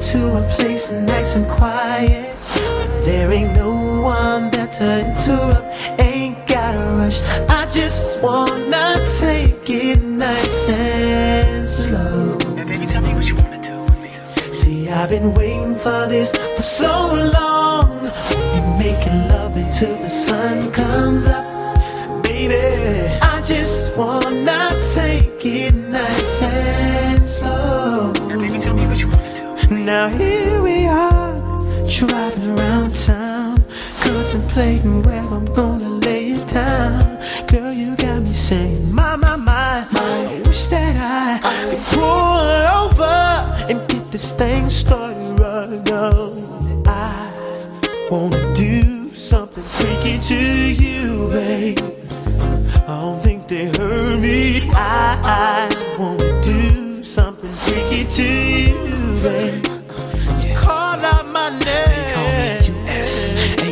to 0.00 0.36
a 0.36 0.42
place 0.56 0.90
nice 0.90 1.36
and 1.36 1.46
quiet. 1.46 2.34
There 3.04 3.30
ain't 3.30 3.54
no 3.54 4.00
one 4.00 4.50
there 4.50 4.66
to 4.66 5.00
interrupt. 5.00 5.66
Ain't 6.00 6.38
gotta 6.48 6.80
rush. 6.98 7.20
I 7.48 7.66
just 7.66 8.22
wanna 8.22 8.96
take 9.18 9.68
it 9.68 10.02
nice 10.02 10.68
and 10.70 11.68
slow. 11.68 12.38
Baby, 12.64 12.86
tell 12.86 13.02
me 13.02 13.12
what 13.12 13.26
you 13.28 13.36
wanna 13.36 13.62
do 13.62 13.76
with 13.82 14.00
me. 14.00 14.12
See, 14.52 14.88
I've 14.88 15.10
been 15.10 15.34
waiting 15.34 15.76
for 15.76 16.06
this 16.08 16.32
for 16.56 16.62
so 16.62 17.30
long. 17.38 18.10
We're 18.54 18.78
making 18.78 19.28
love 19.28 19.56
until 19.56 19.96
the 19.96 20.08
sun 20.08 20.72
comes 20.72 21.26
up. 21.26 21.44
Baby, 22.22 22.56
I 23.20 23.42
just 23.42 23.96
wanna 23.98 24.70
take 24.94 25.44
it 25.44 25.74
nice 25.74 26.42
and 26.42 27.09
Now 29.70 30.08
here 30.08 30.60
we 30.60 30.84
are, 30.86 31.32
driving 31.88 32.58
around 32.58 32.92
town, 32.92 33.64
contemplating 34.00 35.00
where 35.04 35.20
I'm 35.20 35.44
gonna 35.44 35.88
lay 35.88 36.32
it 36.32 36.48
down. 36.48 37.20
Girl, 37.46 37.72
you 37.72 37.94
got 37.94 38.18
me 38.18 38.24
saying, 38.24 38.92
my, 38.92 39.14
my, 39.14 39.36
my, 39.36 39.86
my. 39.92 40.00
I 40.02 40.42
wish 40.44 40.66
that 40.66 40.96
I 40.98 41.70
could 41.70 41.84
pull 41.94 42.02
over 42.82 43.70
and 43.70 43.88
get 43.88 44.10
this 44.10 44.32
thing 44.32 44.68
started 44.68 45.38
right 45.38 45.68
now. 45.86 46.10
I 46.86 47.30
wanna 48.10 48.54
do 48.54 49.06
something 49.08 49.62
freaky 49.62 50.18
to 50.18 50.74
you, 50.82 51.28
babe. 51.28 51.78
I 52.88 53.00
don't 53.02 53.22
think 53.22 53.46
they 53.46 53.66
heard 53.66 54.20
me. 54.20 54.68
I, 54.72 55.20
I 55.22 55.96
wanna 55.96 56.42
do 56.42 57.04
something 57.04 57.52
freaky 57.52 58.04
to 58.16 58.22
you, 58.22 58.69
babe. 59.22 59.64
So 60.40 60.54
call 60.54 61.04
out 61.04 61.26
my 61.26 61.50
name. 61.50 61.60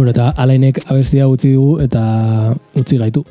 Bueno, 0.02 0.16
eta 0.18 0.32
alainek 0.34 0.80
abestia 0.90 1.28
utzi 1.30 1.52
dugu 1.54 1.76
eta 1.84 2.00
utzi 2.74 2.98
gaitu. 2.98 3.22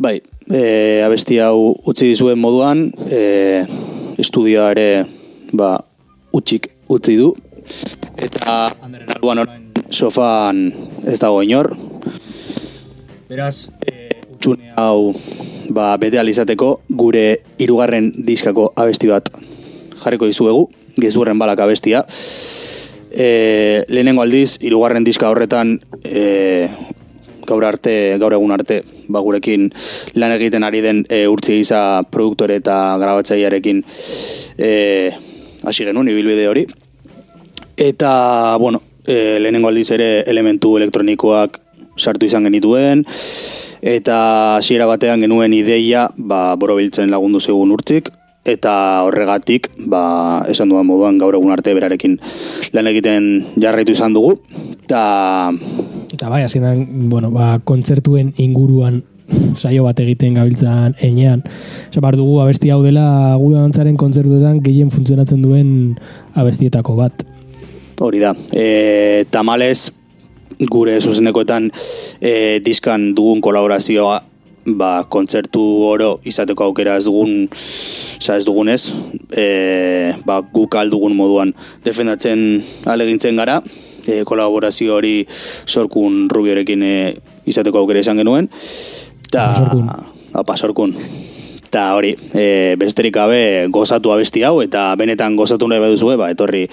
Bai, 0.00 0.14
e, 0.48 1.02
abesti 1.04 1.36
hau 1.44 1.74
utzi 1.84 2.06
dizuen 2.14 2.40
moduan, 2.40 2.86
e, 3.12 3.66
estudioa 4.16 4.70
ere 4.72 4.86
ba, 5.52 5.74
utxik 6.32 6.70
utzi 6.88 7.18
du. 7.20 7.34
Eta 8.24 8.54
handeren 8.80 9.12
albuan 9.18 9.42
orain 9.44 9.68
sofan 9.92 10.70
ez 11.04 11.18
dago 11.20 11.44
inor. 11.44 11.74
Beraz, 13.28 13.68
e, 13.84 14.08
utxune 14.32 14.72
hau 14.80 15.12
ba, 15.68 15.90
bete 16.00 16.22
alizateko 16.24 16.70
gure 16.88 17.42
hirugarren 17.60 18.14
diskako 18.16 18.70
abesti 18.80 19.12
bat 19.12 19.28
jarriko 20.06 20.32
dizuegu, 20.32 20.70
gezurren 20.96 21.36
balak 21.36 21.60
abestia. 21.68 22.06
E, 23.10 23.84
lehenengo 23.88 24.22
aldiz, 24.22 24.58
hirugarren 24.60 25.04
diska 25.04 25.30
horretan 25.30 25.78
e, 26.04 26.68
gaur 27.48 27.64
arte, 27.64 28.18
gaur 28.20 28.34
egun 28.36 28.52
arte, 28.52 28.82
ba, 29.08 29.22
gurekin 29.24 29.70
lan 30.20 30.34
egiten 30.36 30.66
ari 30.66 30.82
den 30.84 31.04
e, 31.08 31.24
urtzi 31.30 31.56
gisa 31.62 32.02
produktore 32.12 32.58
eta 32.60 32.98
grabatzailearekin 33.00 33.80
e, 34.58 34.70
hasi 35.64 35.88
genuen 35.88 36.12
ibilbide 36.12 36.48
hori. 36.48 36.66
Eta, 37.78 38.56
bueno, 38.60 38.82
e, 39.06 39.38
lehenengo 39.40 39.72
aldiz 39.72 39.88
ere 39.96 40.10
elementu 40.28 40.76
elektronikoak 40.76 41.60
sartu 41.98 42.28
izan 42.28 42.46
genituen, 42.46 43.04
eta 43.82 44.58
hasiera 44.58 44.86
batean 44.90 45.22
genuen 45.24 45.54
ideia, 45.54 46.08
ba, 46.18 46.54
borobiltzen 46.60 47.10
lagundu 47.10 47.40
zegun 47.40 47.72
urtzik, 47.74 48.10
eta 48.48 49.04
horregatik, 49.06 49.70
ba, 49.86 50.44
esan 50.48 50.72
dudan 50.72 50.88
moduan 50.88 51.18
gaur 51.20 51.36
egun 51.38 51.52
arte 51.52 51.74
berarekin 51.76 52.18
lan 52.72 52.90
egiten 52.90 53.28
jarraitu 53.60 53.94
izan 53.96 54.16
dugu, 54.16 54.38
eta 54.84 55.52
Eta 56.08 56.30
bai, 56.32 56.40
azkenan, 56.42 56.86
bueno, 57.12 57.28
ba, 57.30 57.58
kontzertuen 57.68 58.32
inguruan 58.40 59.02
saio 59.54 59.84
bat 59.84 59.98
egiten 60.00 60.38
gabiltzan 60.38 60.96
enean. 61.04 61.42
Osa, 61.90 62.00
bar 62.00 62.16
dugu 62.16 62.38
abesti 62.42 62.72
hau 62.72 62.80
dela 62.82 63.36
gu 63.38 63.52
dantzaren 63.52 63.98
kontzertuetan 64.00 64.62
gehien 64.64 64.90
funtzionatzen 64.90 65.42
duen 65.44 65.70
abestietako 66.34 66.96
bat. 66.98 67.24
Hori 68.00 68.22
da. 68.22 68.32
E, 68.56 69.26
tamalez, 69.30 69.90
gure 70.72 70.96
zuzenekoetan 71.00 71.68
e, 72.20 72.32
diskan 72.64 73.12
dugun 73.14 73.42
kolaborazioa 73.44 74.18
ba, 74.76 75.04
kontzertu 75.08 75.62
oro 75.88 76.18
izateko 76.28 76.68
aukera 76.68 76.96
ez 76.98 77.06
dugun 77.06 77.48
oza, 77.48 78.36
ez 78.36 78.44
dugunez 78.44 78.80
e, 79.32 80.12
ba, 80.26 80.40
guk 80.42 80.76
aldugun 80.78 81.16
moduan 81.16 81.54
defendatzen 81.84 82.62
alegintzen 82.86 83.38
gara 83.40 83.60
e, 84.06 84.24
kolaborazio 84.28 84.98
hori 84.98 85.22
sorkun 85.66 86.26
rubiorekin 86.32 86.82
e, 86.82 86.94
izateko 87.48 87.84
aukera 87.84 88.04
izan 88.04 88.20
genuen 88.20 88.50
eta 89.28 89.48
apa, 90.34 90.56
sorkun 90.56 90.96
eta 91.68 91.88
hori, 91.94 92.14
e, 92.32 92.76
besterik 92.80 93.14
gabe 93.14 93.68
gozatu 93.72 94.12
abesti 94.12 94.44
hau 94.44 94.58
eta 94.64 94.90
benetan 94.96 95.36
gozatu 95.36 95.68
nahi 95.68 95.82
baduzue, 95.84 96.16
ba, 96.16 96.30
etorri 96.32 96.64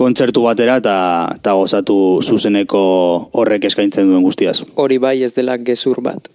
kontzertu 0.00 0.46
batera 0.46 0.78
eta, 0.80 0.96
eta 1.36 1.56
gozatu 1.60 1.96
zuzeneko 2.24 2.82
horrek 3.36 3.68
eskaintzen 3.68 4.08
duen 4.08 4.24
guztiaz. 4.24 4.62
Hori 4.80 4.96
bai 5.02 5.18
ez 5.26 5.34
dela 5.36 5.60
gezur 5.60 6.00
bat. 6.04 6.32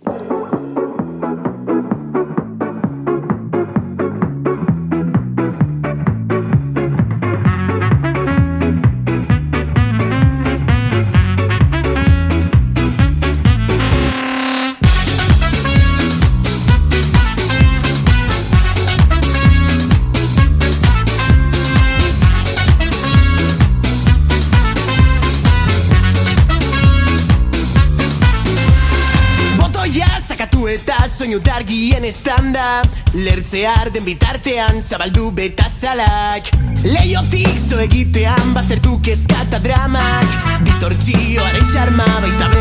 Dargien 31.56 32.04
estanda 32.04 32.82
Lertzear 33.14 33.88
den 33.94 34.04
bitartean 34.04 34.82
zabaldu 34.82 35.30
betazalak 35.38 36.50
Leiotik 36.84 37.62
zo 37.70 37.80
egitean 37.80 38.52
baztertu 38.58 38.98
kezka 39.06 39.40
eta 39.46 39.62
dramak 39.64 40.36
Distortzioaren 40.68 41.70
xarma 41.72 42.10
baita 42.26 42.52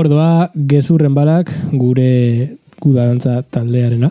Ordoa 0.00 0.50
gezurren 0.54 1.12
balak 1.14 1.50
gure 1.72 2.56
gudarantza 2.80 3.42
taldearena, 3.52 4.08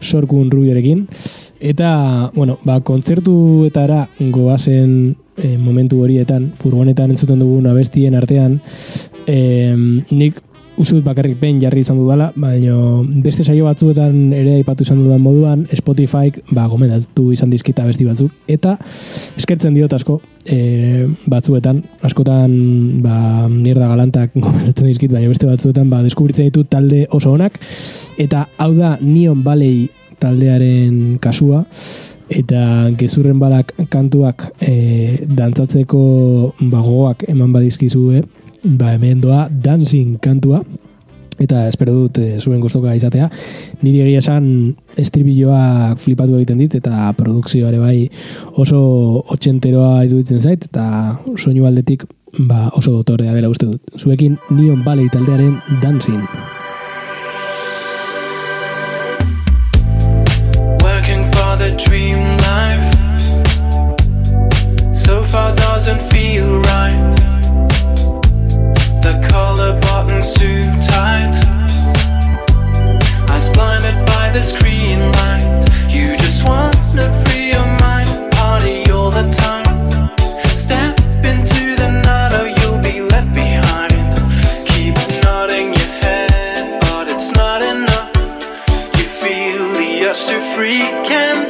sorkun 0.00 0.50
rubiorekin. 0.52 1.06
Eta, 1.62 2.30
bueno, 2.34 2.58
ba, 2.66 2.80
kontzertuetara 2.86 4.04
goazen 4.34 4.92
e, 5.36 5.56
momentu 5.58 6.00
horietan, 6.02 6.50
furgonetan 6.58 7.14
entzuten 7.14 7.42
dugun 7.42 7.66
abestien 7.70 8.14
artean, 8.18 8.60
e, 9.26 9.38
nik 10.10 10.38
uste 10.76 10.96
dut 10.96 11.04
bakarrik 11.04 11.38
behin 11.40 11.60
jarri 11.60 11.82
izan 11.84 11.98
dudala, 12.00 12.30
baina 12.36 12.74
beste 13.24 13.44
saio 13.44 13.66
batzuetan 13.66 14.32
ere 14.36 14.56
aipatu 14.58 14.86
izan 14.86 15.02
dudan 15.02 15.20
moduan, 15.22 15.64
Spotify 15.76 16.32
ba, 16.50 16.66
gomendatu 16.70 17.28
izan 17.34 17.52
dizkita 17.52 17.84
abesti 17.84 18.06
batzuk, 18.08 18.32
eta 18.50 18.76
eskertzen 19.38 19.76
diot 19.76 19.92
asko, 19.96 20.20
e, 20.44 21.06
batzuetan, 21.30 21.82
askotan 22.08 22.54
ba, 23.04 23.48
mierda 23.52 23.90
galantak 23.92 24.36
gomendatzen 24.44 24.88
dizkit, 24.90 25.12
baina 25.12 25.32
beste 25.32 25.50
batzuetan 25.50 25.90
ba, 25.92 26.02
deskubritzen 26.06 26.48
ditut 26.50 26.70
talde 26.72 27.04
oso 27.10 27.34
onak, 27.36 27.60
eta 28.22 28.46
hau 28.58 28.72
da 28.78 28.96
Neon 29.00 29.44
Valley 29.44 29.90
taldearen 30.22 31.18
kasua, 31.22 31.64
eta 32.32 32.88
gezurren 32.96 33.40
balak 33.42 33.74
kantuak 33.92 34.46
e, 34.64 35.18
dantzatzeko 35.28 36.04
bagoak 36.72 37.26
eman 37.28 37.52
badizkizue, 37.52 38.22
ba 38.62 38.94
hemen 38.94 39.20
doa 39.20 39.48
dancing 39.50 40.18
kantua, 40.22 40.62
eta 41.42 41.66
espero 41.68 41.94
dut 41.96 42.18
e, 42.22 42.38
zuen 42.40 42.60
gustoka 42.60 42.94
izatea. 42.94 43.28
Niri 43.82 44.02
egia 44.04 44.22
esan 44.22 44.46
estribilloak 45.00 46.00
flipatu 46.02 46.38
egiten 46.38 46.62
dit, 46.62 46.78
eta 46.78 47.10
produkzioare 47.18 47.80
bai 47.82 48.08
oso 48.62 48.80
otxenteroa 49.34 50.04
iruditzen 50.06 50.40
zait, 50.40 50.66
eta 50.70 51.18
soinu 51.36 51.66
aldetik 51.66 52.06
ba, 52.38 52.68
oso 52.78 52.98
dotorea 53.00 53.34
dela 53.34 53.50
uste 53.52 53.66
dut. 53.66 53.96
Zuekin 53.98 54.38
Neon 54.50 54.84
Valley 54.84 55.10
taldearen 55.12 55.58
dancing. 55.82 56.22
Feel 90.14 90.26
the 90.26 90.34
urge 90.34 90.42
to 90.42 90.54
freak 90.54 91.10
and 91.10 91.41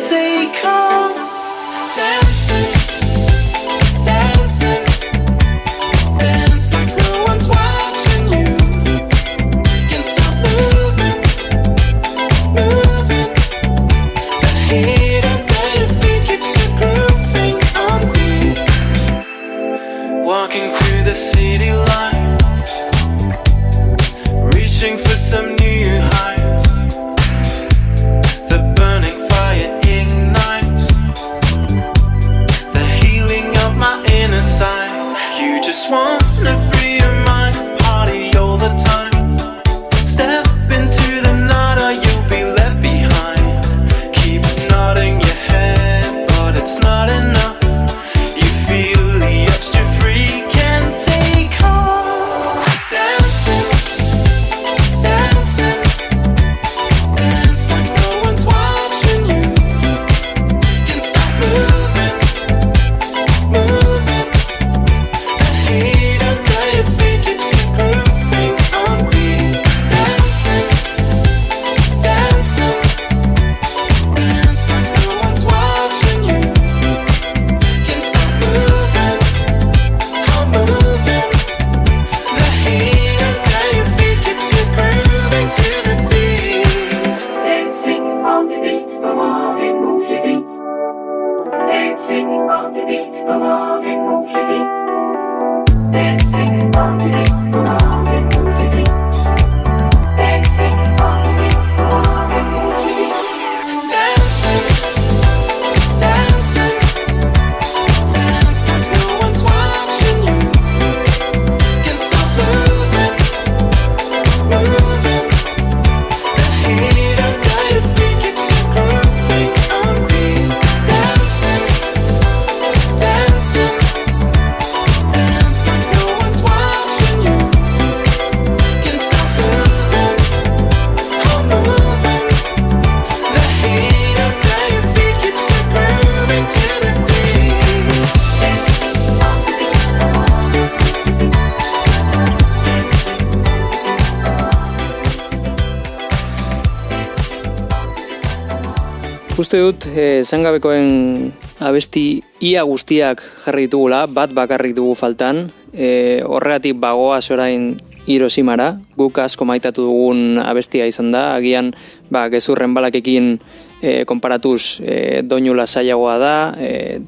Uste 149.52 149.60
dut, 149.60 149.84
e, 149.92 150.22
zangabekoen 150.24 151.28
abesti 151.60 152.22
ia 152.40 152.62
guztiak 152.64 153.20
jarri 153.44 153.66
ditugula, 153.66 154.06
bat 154.08 154.32
bakarrik 154.32 154.72
dugu 154.72 154.94
faltan, 154.96 155.42
e, 155.76 156.22
horregatik 156.24 156.78
bagoaz 156.80 157.26
orain 157.36 157.74
Hiroshimara, 158.06 158.78
guk 158.96 159.20
asko 159.20 159.44
maitatu 159.44 159.84
dugun 159.90 160.40
abestia 160.40 160.86
izan 160.88 161.12
da, 161.12 161.34
agian 161.36 161.74
ba, 162.08 162.30
gezurren 162.32 162.72
balakekin 162.72 163.34
e, 163.82 164.06
konparatuz 164.08 164.80
e, 164.80 165.20
doinu 165.20 165.52
lasaiagoa 165.52 166.16
da, 166.16 166.34
e, 166.56 167.02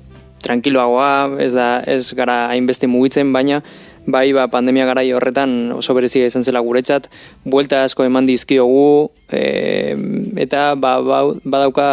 tranquiloagoa, 0.45 1.40
ez 1.40 1.55
da 1.57 1.68
ez 1.88 2.12
gara 2.12 2.51
hainbeste 2.51 2.92
mugitzen, 2.92 3.32
baina 3.32 3.62
bai 4.07 4.32
ba, 4.36 4.48
pandemia 4.52 4.86
garai 4.86 5.11
horretan 5.12 5.72
oso 5.72 5.94
berezia 5.96 6.26
izan 6.28 6.44
zela 6.44 6.61
guretzat, 6.64 7.09
buelta 7.44 7.82
asko 7.84 8.05
eman 8.05 8.26
dizkiogu, 8.28 9.11
e, 9.32 9.96
eta 10.44 10.74
ba, 10.76 10.98
ba, 11.05 11.22
badauka 11.44 11.88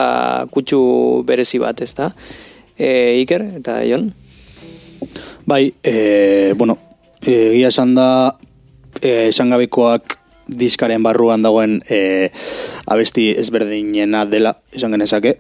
kutsu 0.52 1.24
berezi 1.28 1.62
bat, 1.64 1.82
ez 1.82 1.94
da? 1.96 2.12
E, 2.78 3.22
Iker, 3.24 3.46
eta 3.62 3.82
Jon? 3.88 4.12
Bai, 5.48 5.74
e, 5.84 6.54
bueno, 6.58 6.78
egia 7.22 7.70
esan 7.72 7.96
da, 7.96 8.10
e, 9.02 9.30
esan 9.30 9.54
gabekoak 9.54 10.18
diskaren 10.52 11.04
barruan 11.04 11.44
dagoen 11.46 11.80
e, 11.90 12.30
abesti 12.92 13.32
ezberdinena 13.40 14.26
dela, 14.30 14.58
esan 14.76 14.92
genezake. 14.98 15.38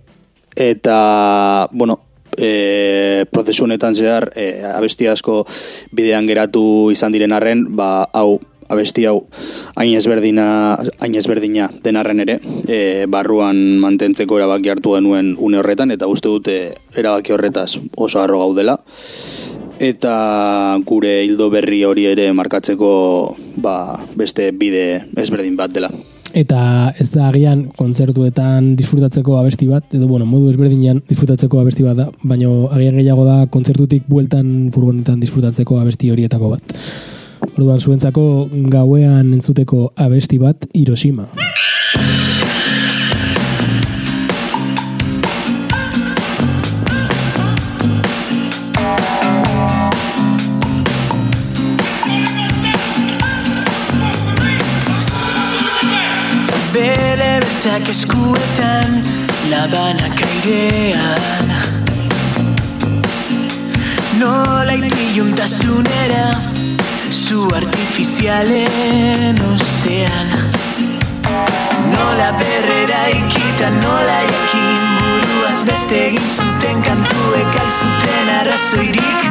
Eta, 0.55 1.67
bueno, 1.71 1.99
e, 2.37 3.25
prozesu 3.31 3.65
honetan 3.65 3.95
zehar 3.95 4.29
e, 4.35 4.63
abesti 4.75 5.07
asko 5.07 5.43
bidean 5.91 6.27
geratu 6.29 6.63
izan 6.91 7.11
diren 7.11 7.33
arren, 7.35 7.67
ba, 7.75 8.07
hau 8.13 8.39
abesti 8.71 9.05
hau 9.05 9.25
hain 9.75 9.93
ezberdina, 9.97 10.45
hain 11.03 11.15
ezberdina 11.19 11.67
denarren 11.83 12.23
ere, 12.23 12.37
e, 12.67 13.05
barruan 13.11 13.59
mantentzeko 13.83 14.39
erabaki 14.39 14.71
hartu 14.71 14.95
genuen 14.95 15.35
une 15.39 15.59
horretan, 15.59 15.91
eta 15.91 16.07
uste 16.07 16.31
dute 16.31 16.57
erabaki 16.97 17.35
horretaz 17.35 17.75
oso 17.97 18.23
harro 18.23 18.39
gaudela. 18.45 18.79
Eta 19.81 20.77
gure 20.85 21.23
hildo 21.25 21.49
berri 21.49 21.81
hori 21.83 22.05
ere 22.05 22.29
markatzeko 22.37 22.91
ba, 23.63 23.75
beste 24.15 24.51
bide 24.53 25.07
ezberdin 25.17 25.57
bat 25.57 25.73
dela. 25.73 25.89
Eta 26.37 26.93
ez 26.99 27.09
da 27.11 27.27
agian 27.27 27.65
kontzertuetan 27.75 28.71
disfrutatzeko 28.79 29.35
abesti 29.39 29.67
bat, 29.67 29.87
edo 29.91 30.07
bueno, 30.07 30.25
modu 30.25 30.51
ezberdinean 30.51 31.01
disfrutatzeko 31.09 31.59
abesti 31.59 31.83
bat 31.83 31.97
da, 31.99 32.07
baina 32.23 32.51
agian 32.71 32.99
gehiago 33.01 33.25
da 33.27 33.37
kontzertutik 33.51 34.07
bueltan 34.07 34.69
furgonetan 34.71 35.19
disfrutatzeko 35.23 35.81
abesti 35.81 36.11
horietako 36.13 36.53
bat. 36.55 36.77
Orduan 37.51 37.81
zuentzako 37.81 38.23
gauean 38.71 39.33
entzuteko 39.33 39.91
abesti 39.99 40.39
bat 40.39 40.69
Hiroshima. 40.77 41.27
Beltzak 57.81 57.89
eskuetan 57.89 59.01
labanak 59.49 60.21
airean 60.21 61.49
Nola 64.19 64.73
itiluntasunera 64.73 66.37
zu 67.09 67.47
artifizialen 67.55 69.39
ostean. 69.53 70.27
Nola 71.93 72.31
berrera 72.37 73.01
ikita 73.09 73.69
nola 73.81 74.19
jakin 74.29 74.79
buruaz 74.99 75.65
beste 75.65 75.95
egin 76.07 76.27
zuten 76.35 76.83
kantuek 76.85 77.53
alzuten 77.63 78.27
arrazoirik. 78.39 79.21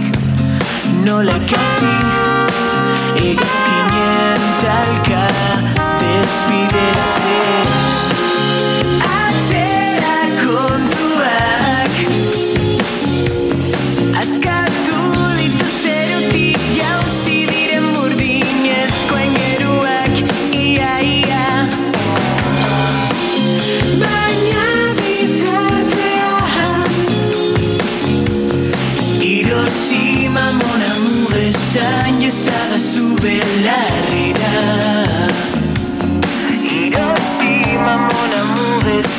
Nola 1.04 1.36
ikasi 1.36 1.94
egazkinen 3.28 4.42
talka 4.64 5.24
despideratzen 6.00 7.89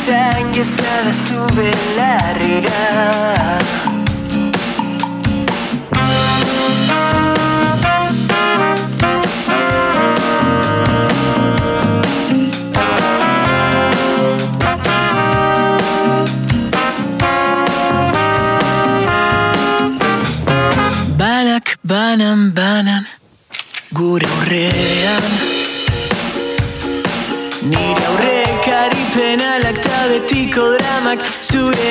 sen, 0.05 0.65
sen 0.65 1.13
sube 1.13 1.71
la 1.95 2.33
riga. 2.33 3.90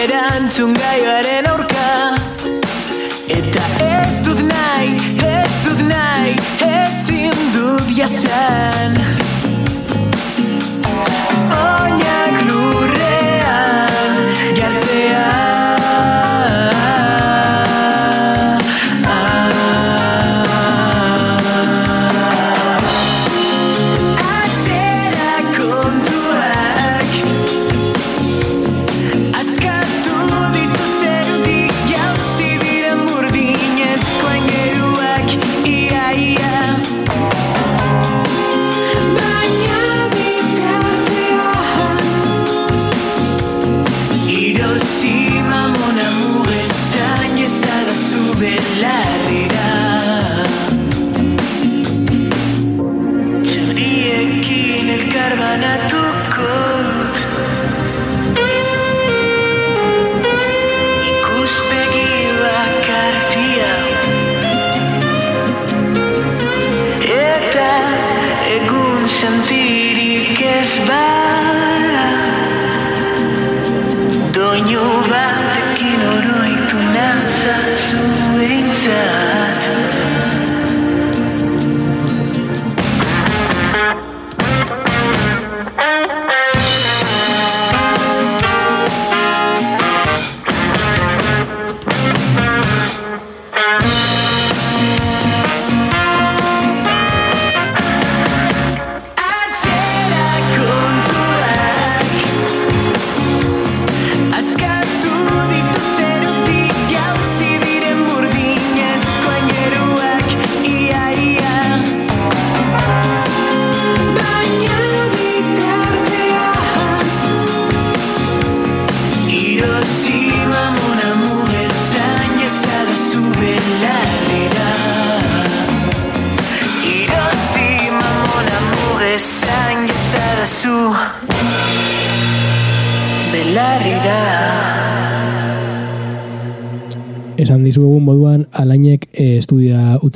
Erantzun 0.03 0.72
gaioaren 0.74 1.48
aurka. 1.51 1.88
Eta 3.36 3.64
ez 3.86 4.20
dut 4.24 4.40
nahi, 4.48 4.96
ez 5.26 5.53
dut 5.66 5.84
nahi, 5.88 6.36
ezin 6.70 7.44
dut 7.57 7.92
jasan 7.98 8.99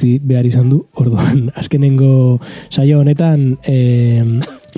utzi 0.05 0.21
behar 0.21 0.45
izan 0.47 0.69
du, 0.69 0.85
orduan 1.01 1.49
azkenengo 1.61 2.39
saio 2.71 3.01
honetan 3.01 3.57
e, 3.65 4.23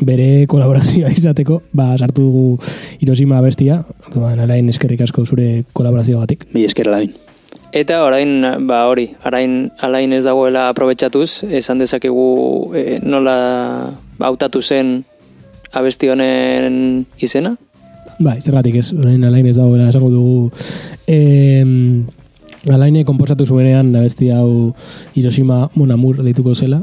bere 0.06 0.46
kolaborazioa 0.46 1.10
izateko, 1.10 1.62
ba 1.72 1.94
sartu 1.98 2.28
dugu 2.28 2.58
Hiroshima 3.00 3.40
bestia, 3.42 3.82
orduan 4.06 4.40
alain 4.40 4.68
eskerrik 4.68 5.02
asko 5.02 5.26
zure 5.26 5.64
kolaborazioagatik. 5.72 6.46
Mi 6.54 6.64
esker 6.64 6.88
alain. 6.88 7.12
Eta 7.76 8.04
orain, 8.06 8.40
ba 8.68 8.86
hori, 8.88 9.10
arain 9.26 9.70
alain 9.84 10.12
ez 10.14 10.22
dagoela 10.24 10.68
aprobetxatuz, 10.70 11.44
esan 11.50 11.82
dezakegu 11.82 12.72
e, 12.76 13.00
nola 13.02 13.36
hautatu 14.22 14.62
zen 14.62 15.00
abesti 15.76 16.08
honen 16.08 17.04
izena? 17.20 17.56
Bai, 18.16 18.38
zergatik 18.40 18.78
ez, 18.80 18.92
orain 18.96 19.26
alain 19.28 19.50
ez 19.50 19.58
dagoela 19.58 19.90
esango 19.90 20.08
dugu. 20.14 20.52
E, 21.04 21.18
alaine 22.72 23.04
komposatu 23.04 23.46
zuenean 23.46 23.94
abesti 23.94 24.30
hau 24.34 24.74
Hiroshima 25.14 25.70
Monamur 25.74 26.22
deituko 26.24 26.54
zela, 26.54 26.80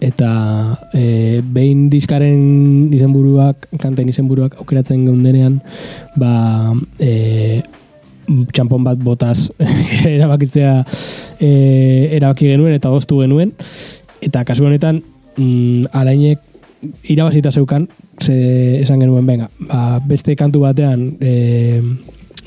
eta 0.00 0.76
e, 0.92 1.40
behin 1.40 1.88
diskaren 1.92 2.92
izenburuak, 2.92 3.68
kanten 3.80 4.10
izenburuak 4.12 4.58
aukeratzen 4.60 5.06
geundenean, 5.08 5.60
ba, 6.20 6.74
e, 7.00 7.62
txampon 8.26 8.84
bat 8.84 9.00
botaz 9.00 9.48
erabakitzea 10.16 10.80
e, 11.40 11.50
erabaki 12.18 12.50
genuen 12.52 12.76
eta 12.76 12.92
goztu 12.92 13.22
genuen, 13.22 13.54
eta 14.20 14.44
kasu 14.44 14.66
honetan 14.68 15.00
mm, 15.36 15.92
alainek 15.96 16.42
irabazita 17.08 17.50
zeukan, 17.50 17.88
ze 18.20 18.36
esan 18.82 19.00
genuen, 19.00 19.26
venga, 19.26 19.48
ba, 19.70 19.98
beste 20.04 20.36
kantu 20.36 20.66
batean 20.66 21.08
e, 21.20 21.80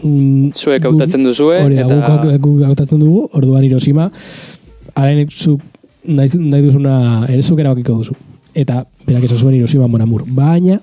mm, 0.04 0.52
Zuek 0.56 0.86
hautatzen 0.86 1.24
duzue, 1.24 1.60
hori 1.64 1.78
eta- 1.80 2.38
guk, 2.38 2.62
hautatzen 2.66 3.00
dugu, 3.00 3.30
orduan 3.34 3.64
Hiroshima, 3.64 4.12
alainek 4.96 5.32
zuk 5.32 5.62
nahi, 6.06 6.30
nahi 6.38 6.62
duzuna 6.64 7.26
ere 7.30 7.42
zuk 7.42 7.60
erabakiko 7.60 7.94
duzu. 8.02 8.16
Eta 8.56 8.86
berak 9.06 9.24
esan 9.24 9.38
zuen 9.38 9.56
Hiroshima 9.56 9.88
Monamur. 9.88 10.24
Baina, 10.26 10.80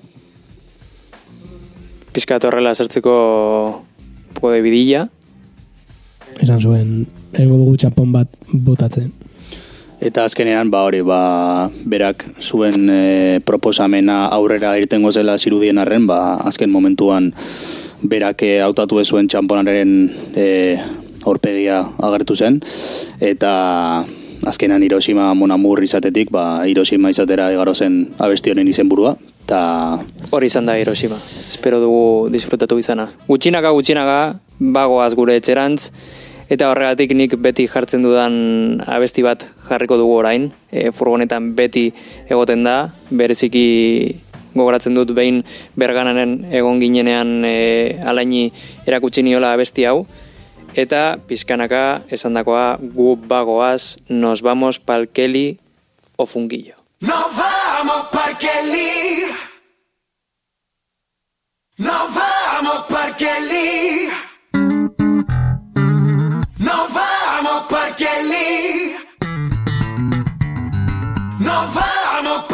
Piskat 2.13 2.45
horrela 2.45 2.73
sartzeko 2.73 3.83
puede 4.33 4.61
bidilla. 4.61 5.09
esan 6.41 6.59
zuen, 6.61 6.89
egingo 7.33 7.57
dugu 7.57 7.77
txampon 7.77 8.11
bat 8.13 8.27
botatzen. 8.53 9.11
Eta 9.97 10.27
azkenean, 10.29 10.69
ba 10.69 10.83
hori, 10.85 11.01
ba, 11.01 11.71
berak 11.89 12.23
zuen 12.37 12.85
e, 12.93 13.39
proposamena 13.45 14.27
aurrera 14.29 14.75
irtengo 14.77 15.09
zela 15.11 15.37
zirudien 15.41 15.81
arren, 15.81 16.05
ba, 16.05 16.37
azken 16.45 16.69
momentuan 16.69 17.31
berak 18.05 18.43
e, 18.45 18.51
hautatu 18.61 18.99
ez 19.01 19.07
zuen 19.09 19.25
txamponaren 19.27 19.95
e, 20.37 20.45
aurpegia 21.25 21.81
agertu 21.97 22.37
zen, 22.37 22.59
eta 23.19 24.05
azkenan 24.45 24.85
Hiroshima 24.85 25.31
Monamur 25.33 25.81
izatetik, 25.83 26.29
ba, 26.29 26.61
Hiroshima 26.69 27.09
izatera 27.09 27.49
igaro 27.55 27.73
zen 27.73 28.03
abesti 28.21 28.53
honen 28.53 28.69
izenburua, 28.69 29.15
eta 29.47 29.63
Hori 30.29 30.51
izan 30.51 30.67
da 30.67 30.77
Hiroshima. 30.77 31.17
Espero 31.47 31.79
dugu 31.81 32.29
disfrutatu 32.29 32.77
izana. 32.77 33.07
Gutxinaka, 33.29 33.73
gutxinaka, 33.73 34.17
bagoaz 34.59 35.13
gure 35.15 35.37
etxerantz, 35.39 35.89
eta 36.49 36.69
horregatik 36.71 37.13
nik 37.15 37.35
beti 37.43 37.67
jartzen 37.67 38.05
dudan 38.05 38.81
abesti 38.87 39.23
bat 39.23 39.45
jarriko 39.69 39.97
dugu 39.99 40.15
orain. 40.19 40.51
E, 40.71 40.91
furgonetan 40.91 41.53
beti 41.55 41.89
egoten 42.29 42.63
da, 42.63 42.77
bereziki 43.09 43.67
gogoratzen 44.57 44.95
dut 44.97 45.13
behin 45.13 45.43
bergananen 45.77 46.47
egon 46.51 46.81
ginenean 46.81 47.45
e, 47.45 47.99
alaini 48.05 48.47
erakutsi 48.87 49.23
niola 49.23 49.53
abesti 49.53 49.85
hau, 49.85 50.01
eta 50.73 51.17
pizkanaka 51.27 52.03
esandakoa 52.09 52.77
gu 52.81 53.15
bagoaz, 53.29 53.97
nos 54.09 54.41
vamos 54.41 54.79
pal 54.79 55.07
Kelly 55.07 55.57
o 56.17 56.25
fungillo. 56.25 56.75
Nos 56.99 57.29
vamos 57.37 58.07
Lee. 58.71 59.25
Nos 61.77 62.15
vamos 62.15 62.85
Parque 62.89 64.26
vamos 67.97 68.05
Parque 68.05 68.07
Lee. 68.23 68.95
Nos 71.39 71.73
vamos 71.73 72.45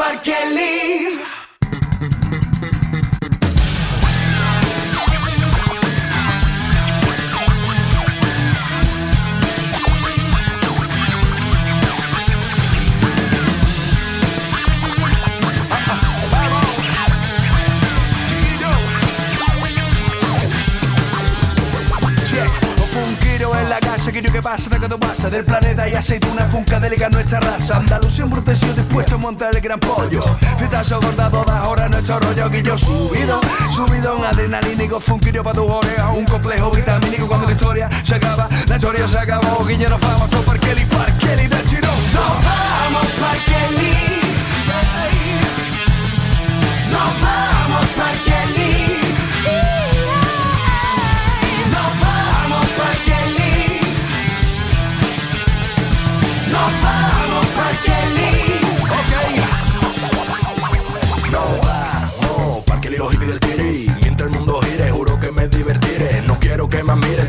del 25.30 25.45
planeta 25.45 25.88
y 25.88 25.93
aceituna 25.93 26.45
funkadélica 26.45 27.09
nuestra 27.09 27.39
raza. 27.39 27.78
Andalucía 27.78 28.26
embruteció 28.26 28.74
dispuesto 28.74 29.15
a 29.15 29.17
montar 29.17 29.55
el 29.55 29.61
gran 29.61 29.80
pollo. 29.80 30.24
Fietazo 30.57 30.99
gorda 30.99 31.30
todas 31.30 31.65
horas 31.65 31.89
nuestro 31.91 32.19
rollo 32.19 32.49
guillo 32.49 32.78
subido, 32.78 33.39
subido 33.71 34.17
en 34.17 34.26
adrenalínico, 34.26 34.99
funquillo 34.99 35.43
para 35.43 35.55
tus 35.55 35.69
orejas, 35.69 36.05
un 36.15 36.26
complejo 36.26 36.71
vitamínico 36.71 37.28
cuando 37.28 37.47
la 37.47 37.53
historia 37.53 37.89
se 38.03 38.15
acaba, 38.15 38.49
la 38.67 38.76
historia 38.76 39.07
se 39.07 39.19
acabó, 39.19 39.65
guillo 39.65 39.89
nos 39.89 40.01
vamos 40.01 40.34
a 40.34 40.41
parqueli, 40.41 40.86
parqueli 40.86 41.47
del 41.47 41.63
tirón. 41.63 41.95
Nos 42.13 42.43
vamos 42.43 43.05
Parque 43.19 43.71
Lee. 43.78 44.13
Nos 46.91 47.21
vamos 47.21 47.62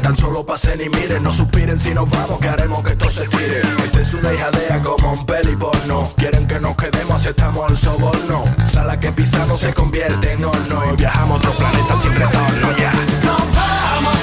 tan 0.04 0.16
solo 0.18 0.44
pasen 0.44 0.80
y 0.82 0.88
miren. 0.90 1.22
No 1.22 1.32
suspiren 1.32 1.78
si 1.78 1.94
nos 1.94 2.08
vamos, 2.10 2.38
que 2.38 2.48
haremos 2.48 2.84
que 2.84 2.92
esto 2.92 3.08
se 3.08 3.26
tire 3.26 3.62
Esta 3.84 4.00
es 4.00 4.14
una 4.14 4.32
hijadea 4.34 4.82
como 4.82 5.12
un 5.14 5.24
peli 5.24 5.56
porno 5.56 6.10
Quieren 6.16 6.46
que 6.46 6.60
nos 6.60 6.76
quedemos, 6.76 7.16
aceptamos 7.16 7.70
el 7.70 7.76
soborno. 7.76 8.44
Sala 8.70 9.00
que 9.00 9.10
pisamos 9.12 9.60
se 9.60 9.72
convierte 9.72 10.32
en 10.32 10.44
horno. 10.44 10.82
Y 10.92 10.96
viajamos 10.96 11.36
a 11.36 11.38
otro 11.38 11.52
planeta 11.52 11.96
sin 11.96 12.12
retorno, 12.12 12.76
ya. 12.76 12.92
Nos 13.24 13.38
vamos 13.56 14.18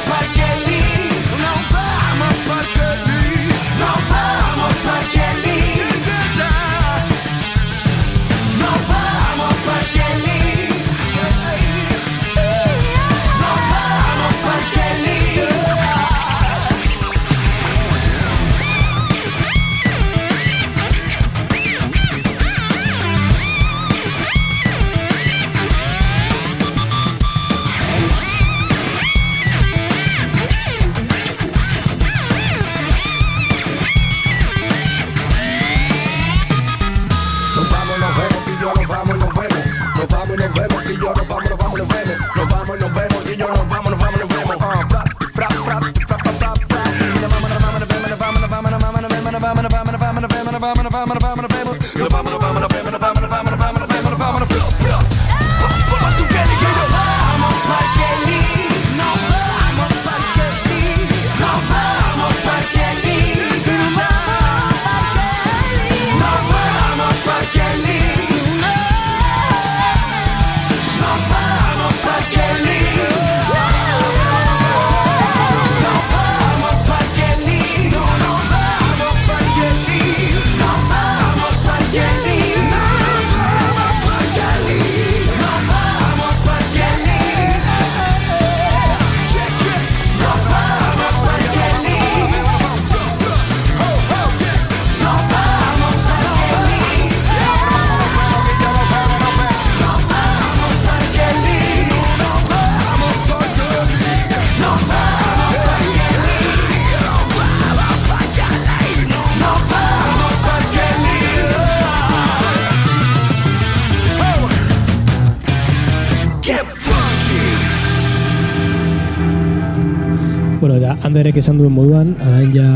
esan 121.41 121.57
duen 121.57 121.73
moduan, 121.73 122.13
arain 122.21 122.51
ja 122.53 122.67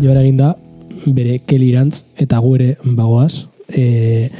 joan 0.00 0.20
eginda, 0.22 0.54
bere 1.04 1.38
kelirantz 1.44 2.04
eta 2.20 2.40
gu 2.40 2.54
ere 2.56 2.68
bagoaz. 2.96 3.44
E, 3.68 4.30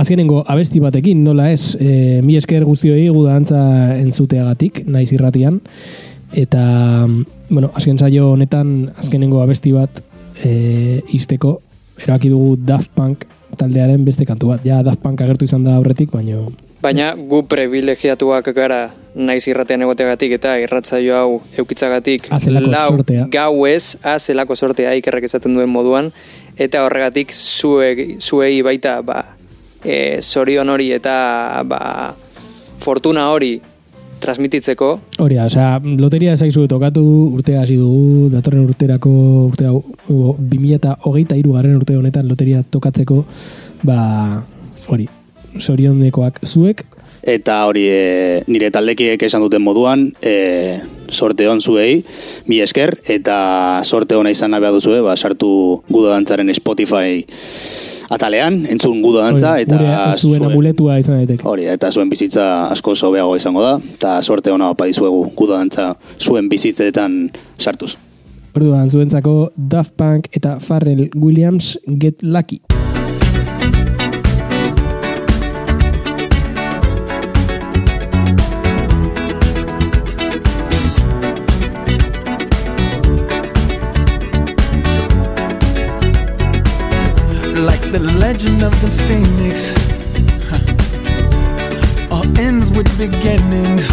azkenengo 0.00 0.42
abesti 0.48 0.82
batekin, 0.84 1.24
nola 1.24 1.50
ez, 1.52 1.76
e, 1.80 2.20
mi 2.24 2.36
esker 2.36 2.66
guztioi 2.68 3.08
gudantza 3.08 3.60
entzuteagatik, 3.96 4.84
naiz 4.88 5.08
irratian, 5.16 5.60
eta, 6.36 6.62
bueno, 7.48 7.72
azken 7.74 7.98
saio 7.98 8.30
honetan, 8.34 8.90
azkenengo 9.00 9.42
abesti 9.42 9.72
bat 9.76 10.02
e, 10.44 11.00
izteko, 11.16 11.58
erabaki 12.00 12.32
dugu 12.32 12.56
Daft 12.64 12.92
Punk 12.96 13.26
taldearen 13.60 14.04
beste 14.06 14.24
kantu 14.28 14.54
bat. 14.54 14.64
Ja, 14.64 14.84
Daft 14.86 15.02
Punk 15.02 15.20
agertu 15.24 15.48
izan 15.48 15.64
da 15.66 15.76
aurretik, 15.80 16.12
baina 16.12 16.38
Baina 16.80 17.12
gu 17.14 17.42
privilegiatuak 17.44 18.46
gara 18.56 18.86
naiz 19.14 19.42
irratean 19.50 19.82
egoteagatik 19.84 20.32
eta 20.38 20.54
irratzaio 20.62 21.16
hau 21.16 21.32
eukitzagatik 21.60 22.30
lau 22.56 22.86
sortea. 22.96 23.26
gau 23.28 23.66
ez 23.68 23.98
azelako 24.00 24.56
sortea 24.56 24.94
ikerrek 24.96 25.26
ezaten 25.28 25.54
duen 25.54 25.68
moduan 25.68 26.08
eta 26.56 26.84
horregatik 26.86 27.34
zuek, 27.34 28.16
zuei 28.20 28.62
baita 28.62 29.02
ba, 29.02 29.20
e, 29.84 30.20
zorion 30.22 30.68
hori 30.68 30.90
eta 30.96 31.62
ba, 31.68 32.14
fortuna 32.80 33.28
hori 33.32 33.60
transmititzeko. 34.20 34.88
Hori 35.24 35.38
da, 35.38 35.46
osea, 35.48 35.80
loteria 36.00 36.36
zaizu 36.36 36.66
tokatu 36.68 37.04
urtea 37.36 37.62
hasi 37.62 37.76
dugu, 37.80 38.28
datorren 38.32 38.66
urterako 38.68 39.12
urtea 39.46 39.72
2023 40.08 41.54
garren 41.56 41.78
urte 41.80 41.96
honetan 41.96 42.28
loteria 42.28 42.60
tokatzeko, 42.62 43.24
ba, 43.88 44.02
hori, 44.92 45.08
sorionekoak 45.58 46.40
zuek. 46.46 46.84
Eta 47.20 47.58
hori 47.68 47.82
e, 47.84 48.42
nire 48.48 48.70
taldekiek 48.72 49.20
esan 49.22 49.42
duten 49.44 49.60
moduan, 49.60 50.06
eh, 50.24 50.80
e, 50.80 51.10
sorte 51.12 51.48
hon 51.48 51.60
zuei, 51.60 52.00
mi 52.48 52.60
esker, 52.64 52.96
eta 53.12 53.80
sorte 53.84 54.16
hona 54.16 54.32
izan 54.32 54.54
nabea 54.54 54.72
duzue, 54.72 54.98
eh, 54.98 55.04
ba, 55.04 55.16
sartu 55.16 55.82
guda 55.90 56.14
dantzaren 56.14 56.48
Spotify 56.56 57.20
atalean, 58.10 58.64
entzun 58.72 59.02
guda 59.04 59.26
dantza, 59.28 59.54
Oida, 59.58 59.76
eta 59.76 60.16
zuen, 60.16 60.48
amuletua 60.48 60.98
izan 61.02 61.20
daiteke. 61.20 61.46
Hori, 61.46 61.68
eta 61.70 61.92
zuen 61.92 62.08
bizitza 62.10 62.46
asko 62.72 62.96
zobeago 62.96 63.36
izango 63.36 63.62
da, 63.66 63.76
eta 63.94 64.16
sorte 64.22 64.50
hona 64.50 64.72
opa 64.72 64.88
dizuegu 64.88 65.26
guda 65.36 65.60
dantza 65.60 65.92
zuen 66.18 66.48
bizitzetan 66.48 67.26
sartuz. 67.58 67.98
Orduan, 68.56 68.90
zuentzako 68.90 69.52
Daft 69.54 69.94
Punk 69.94 70.26
eta 70.34 70.58
Pharrell 70.58 71.10
Williams 71.14 71.76
Get 71.86 72.22
Lucky. 72.22 72.62
legend 88.32 88.62
of 88.62 88.70
the 88.80 88.88
phoenix 89.08 89.74
all 92.12 92.22
ends 92.38 92.70
with 92.70 92.86
beginnings. 92.96 93.88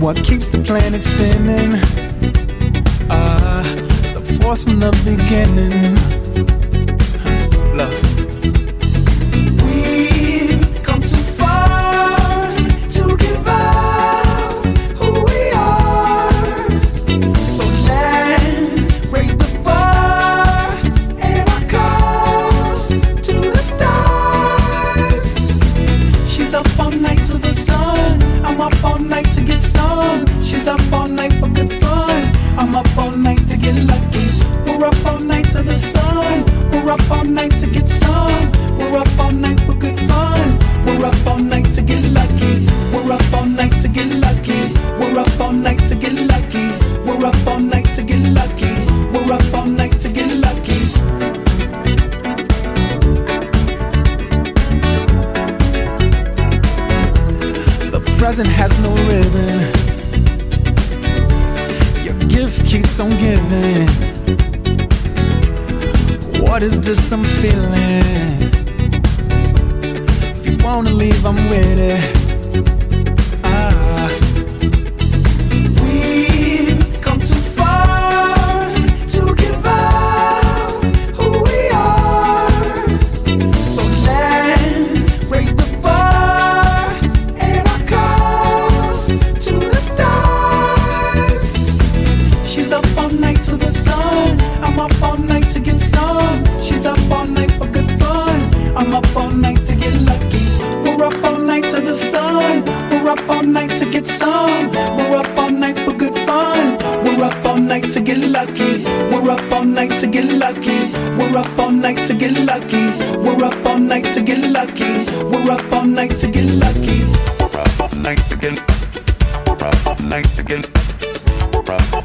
What 0.00 0.16
keeps 0.16 0.48
the 0.48 0.58
planet 0.58 1.04
spinning? 1.04 1.78
Ah, 3.08 3.60
uh, 3.60 4.12
the 4.14 4.20
force 4.42 4.64
from 4.64 4.80
the 4.80 4.90
beginning. 5.04 5.94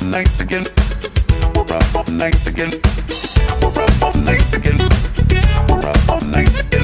again. 0.01 0.45
Again. 0.45 0.65
Nice 2.17 2.47
again. 2.47 2.71
Nice 4.23 4.53
again. 4.53 4.77
Nice 6.31 6.59
again. 6.61 6.74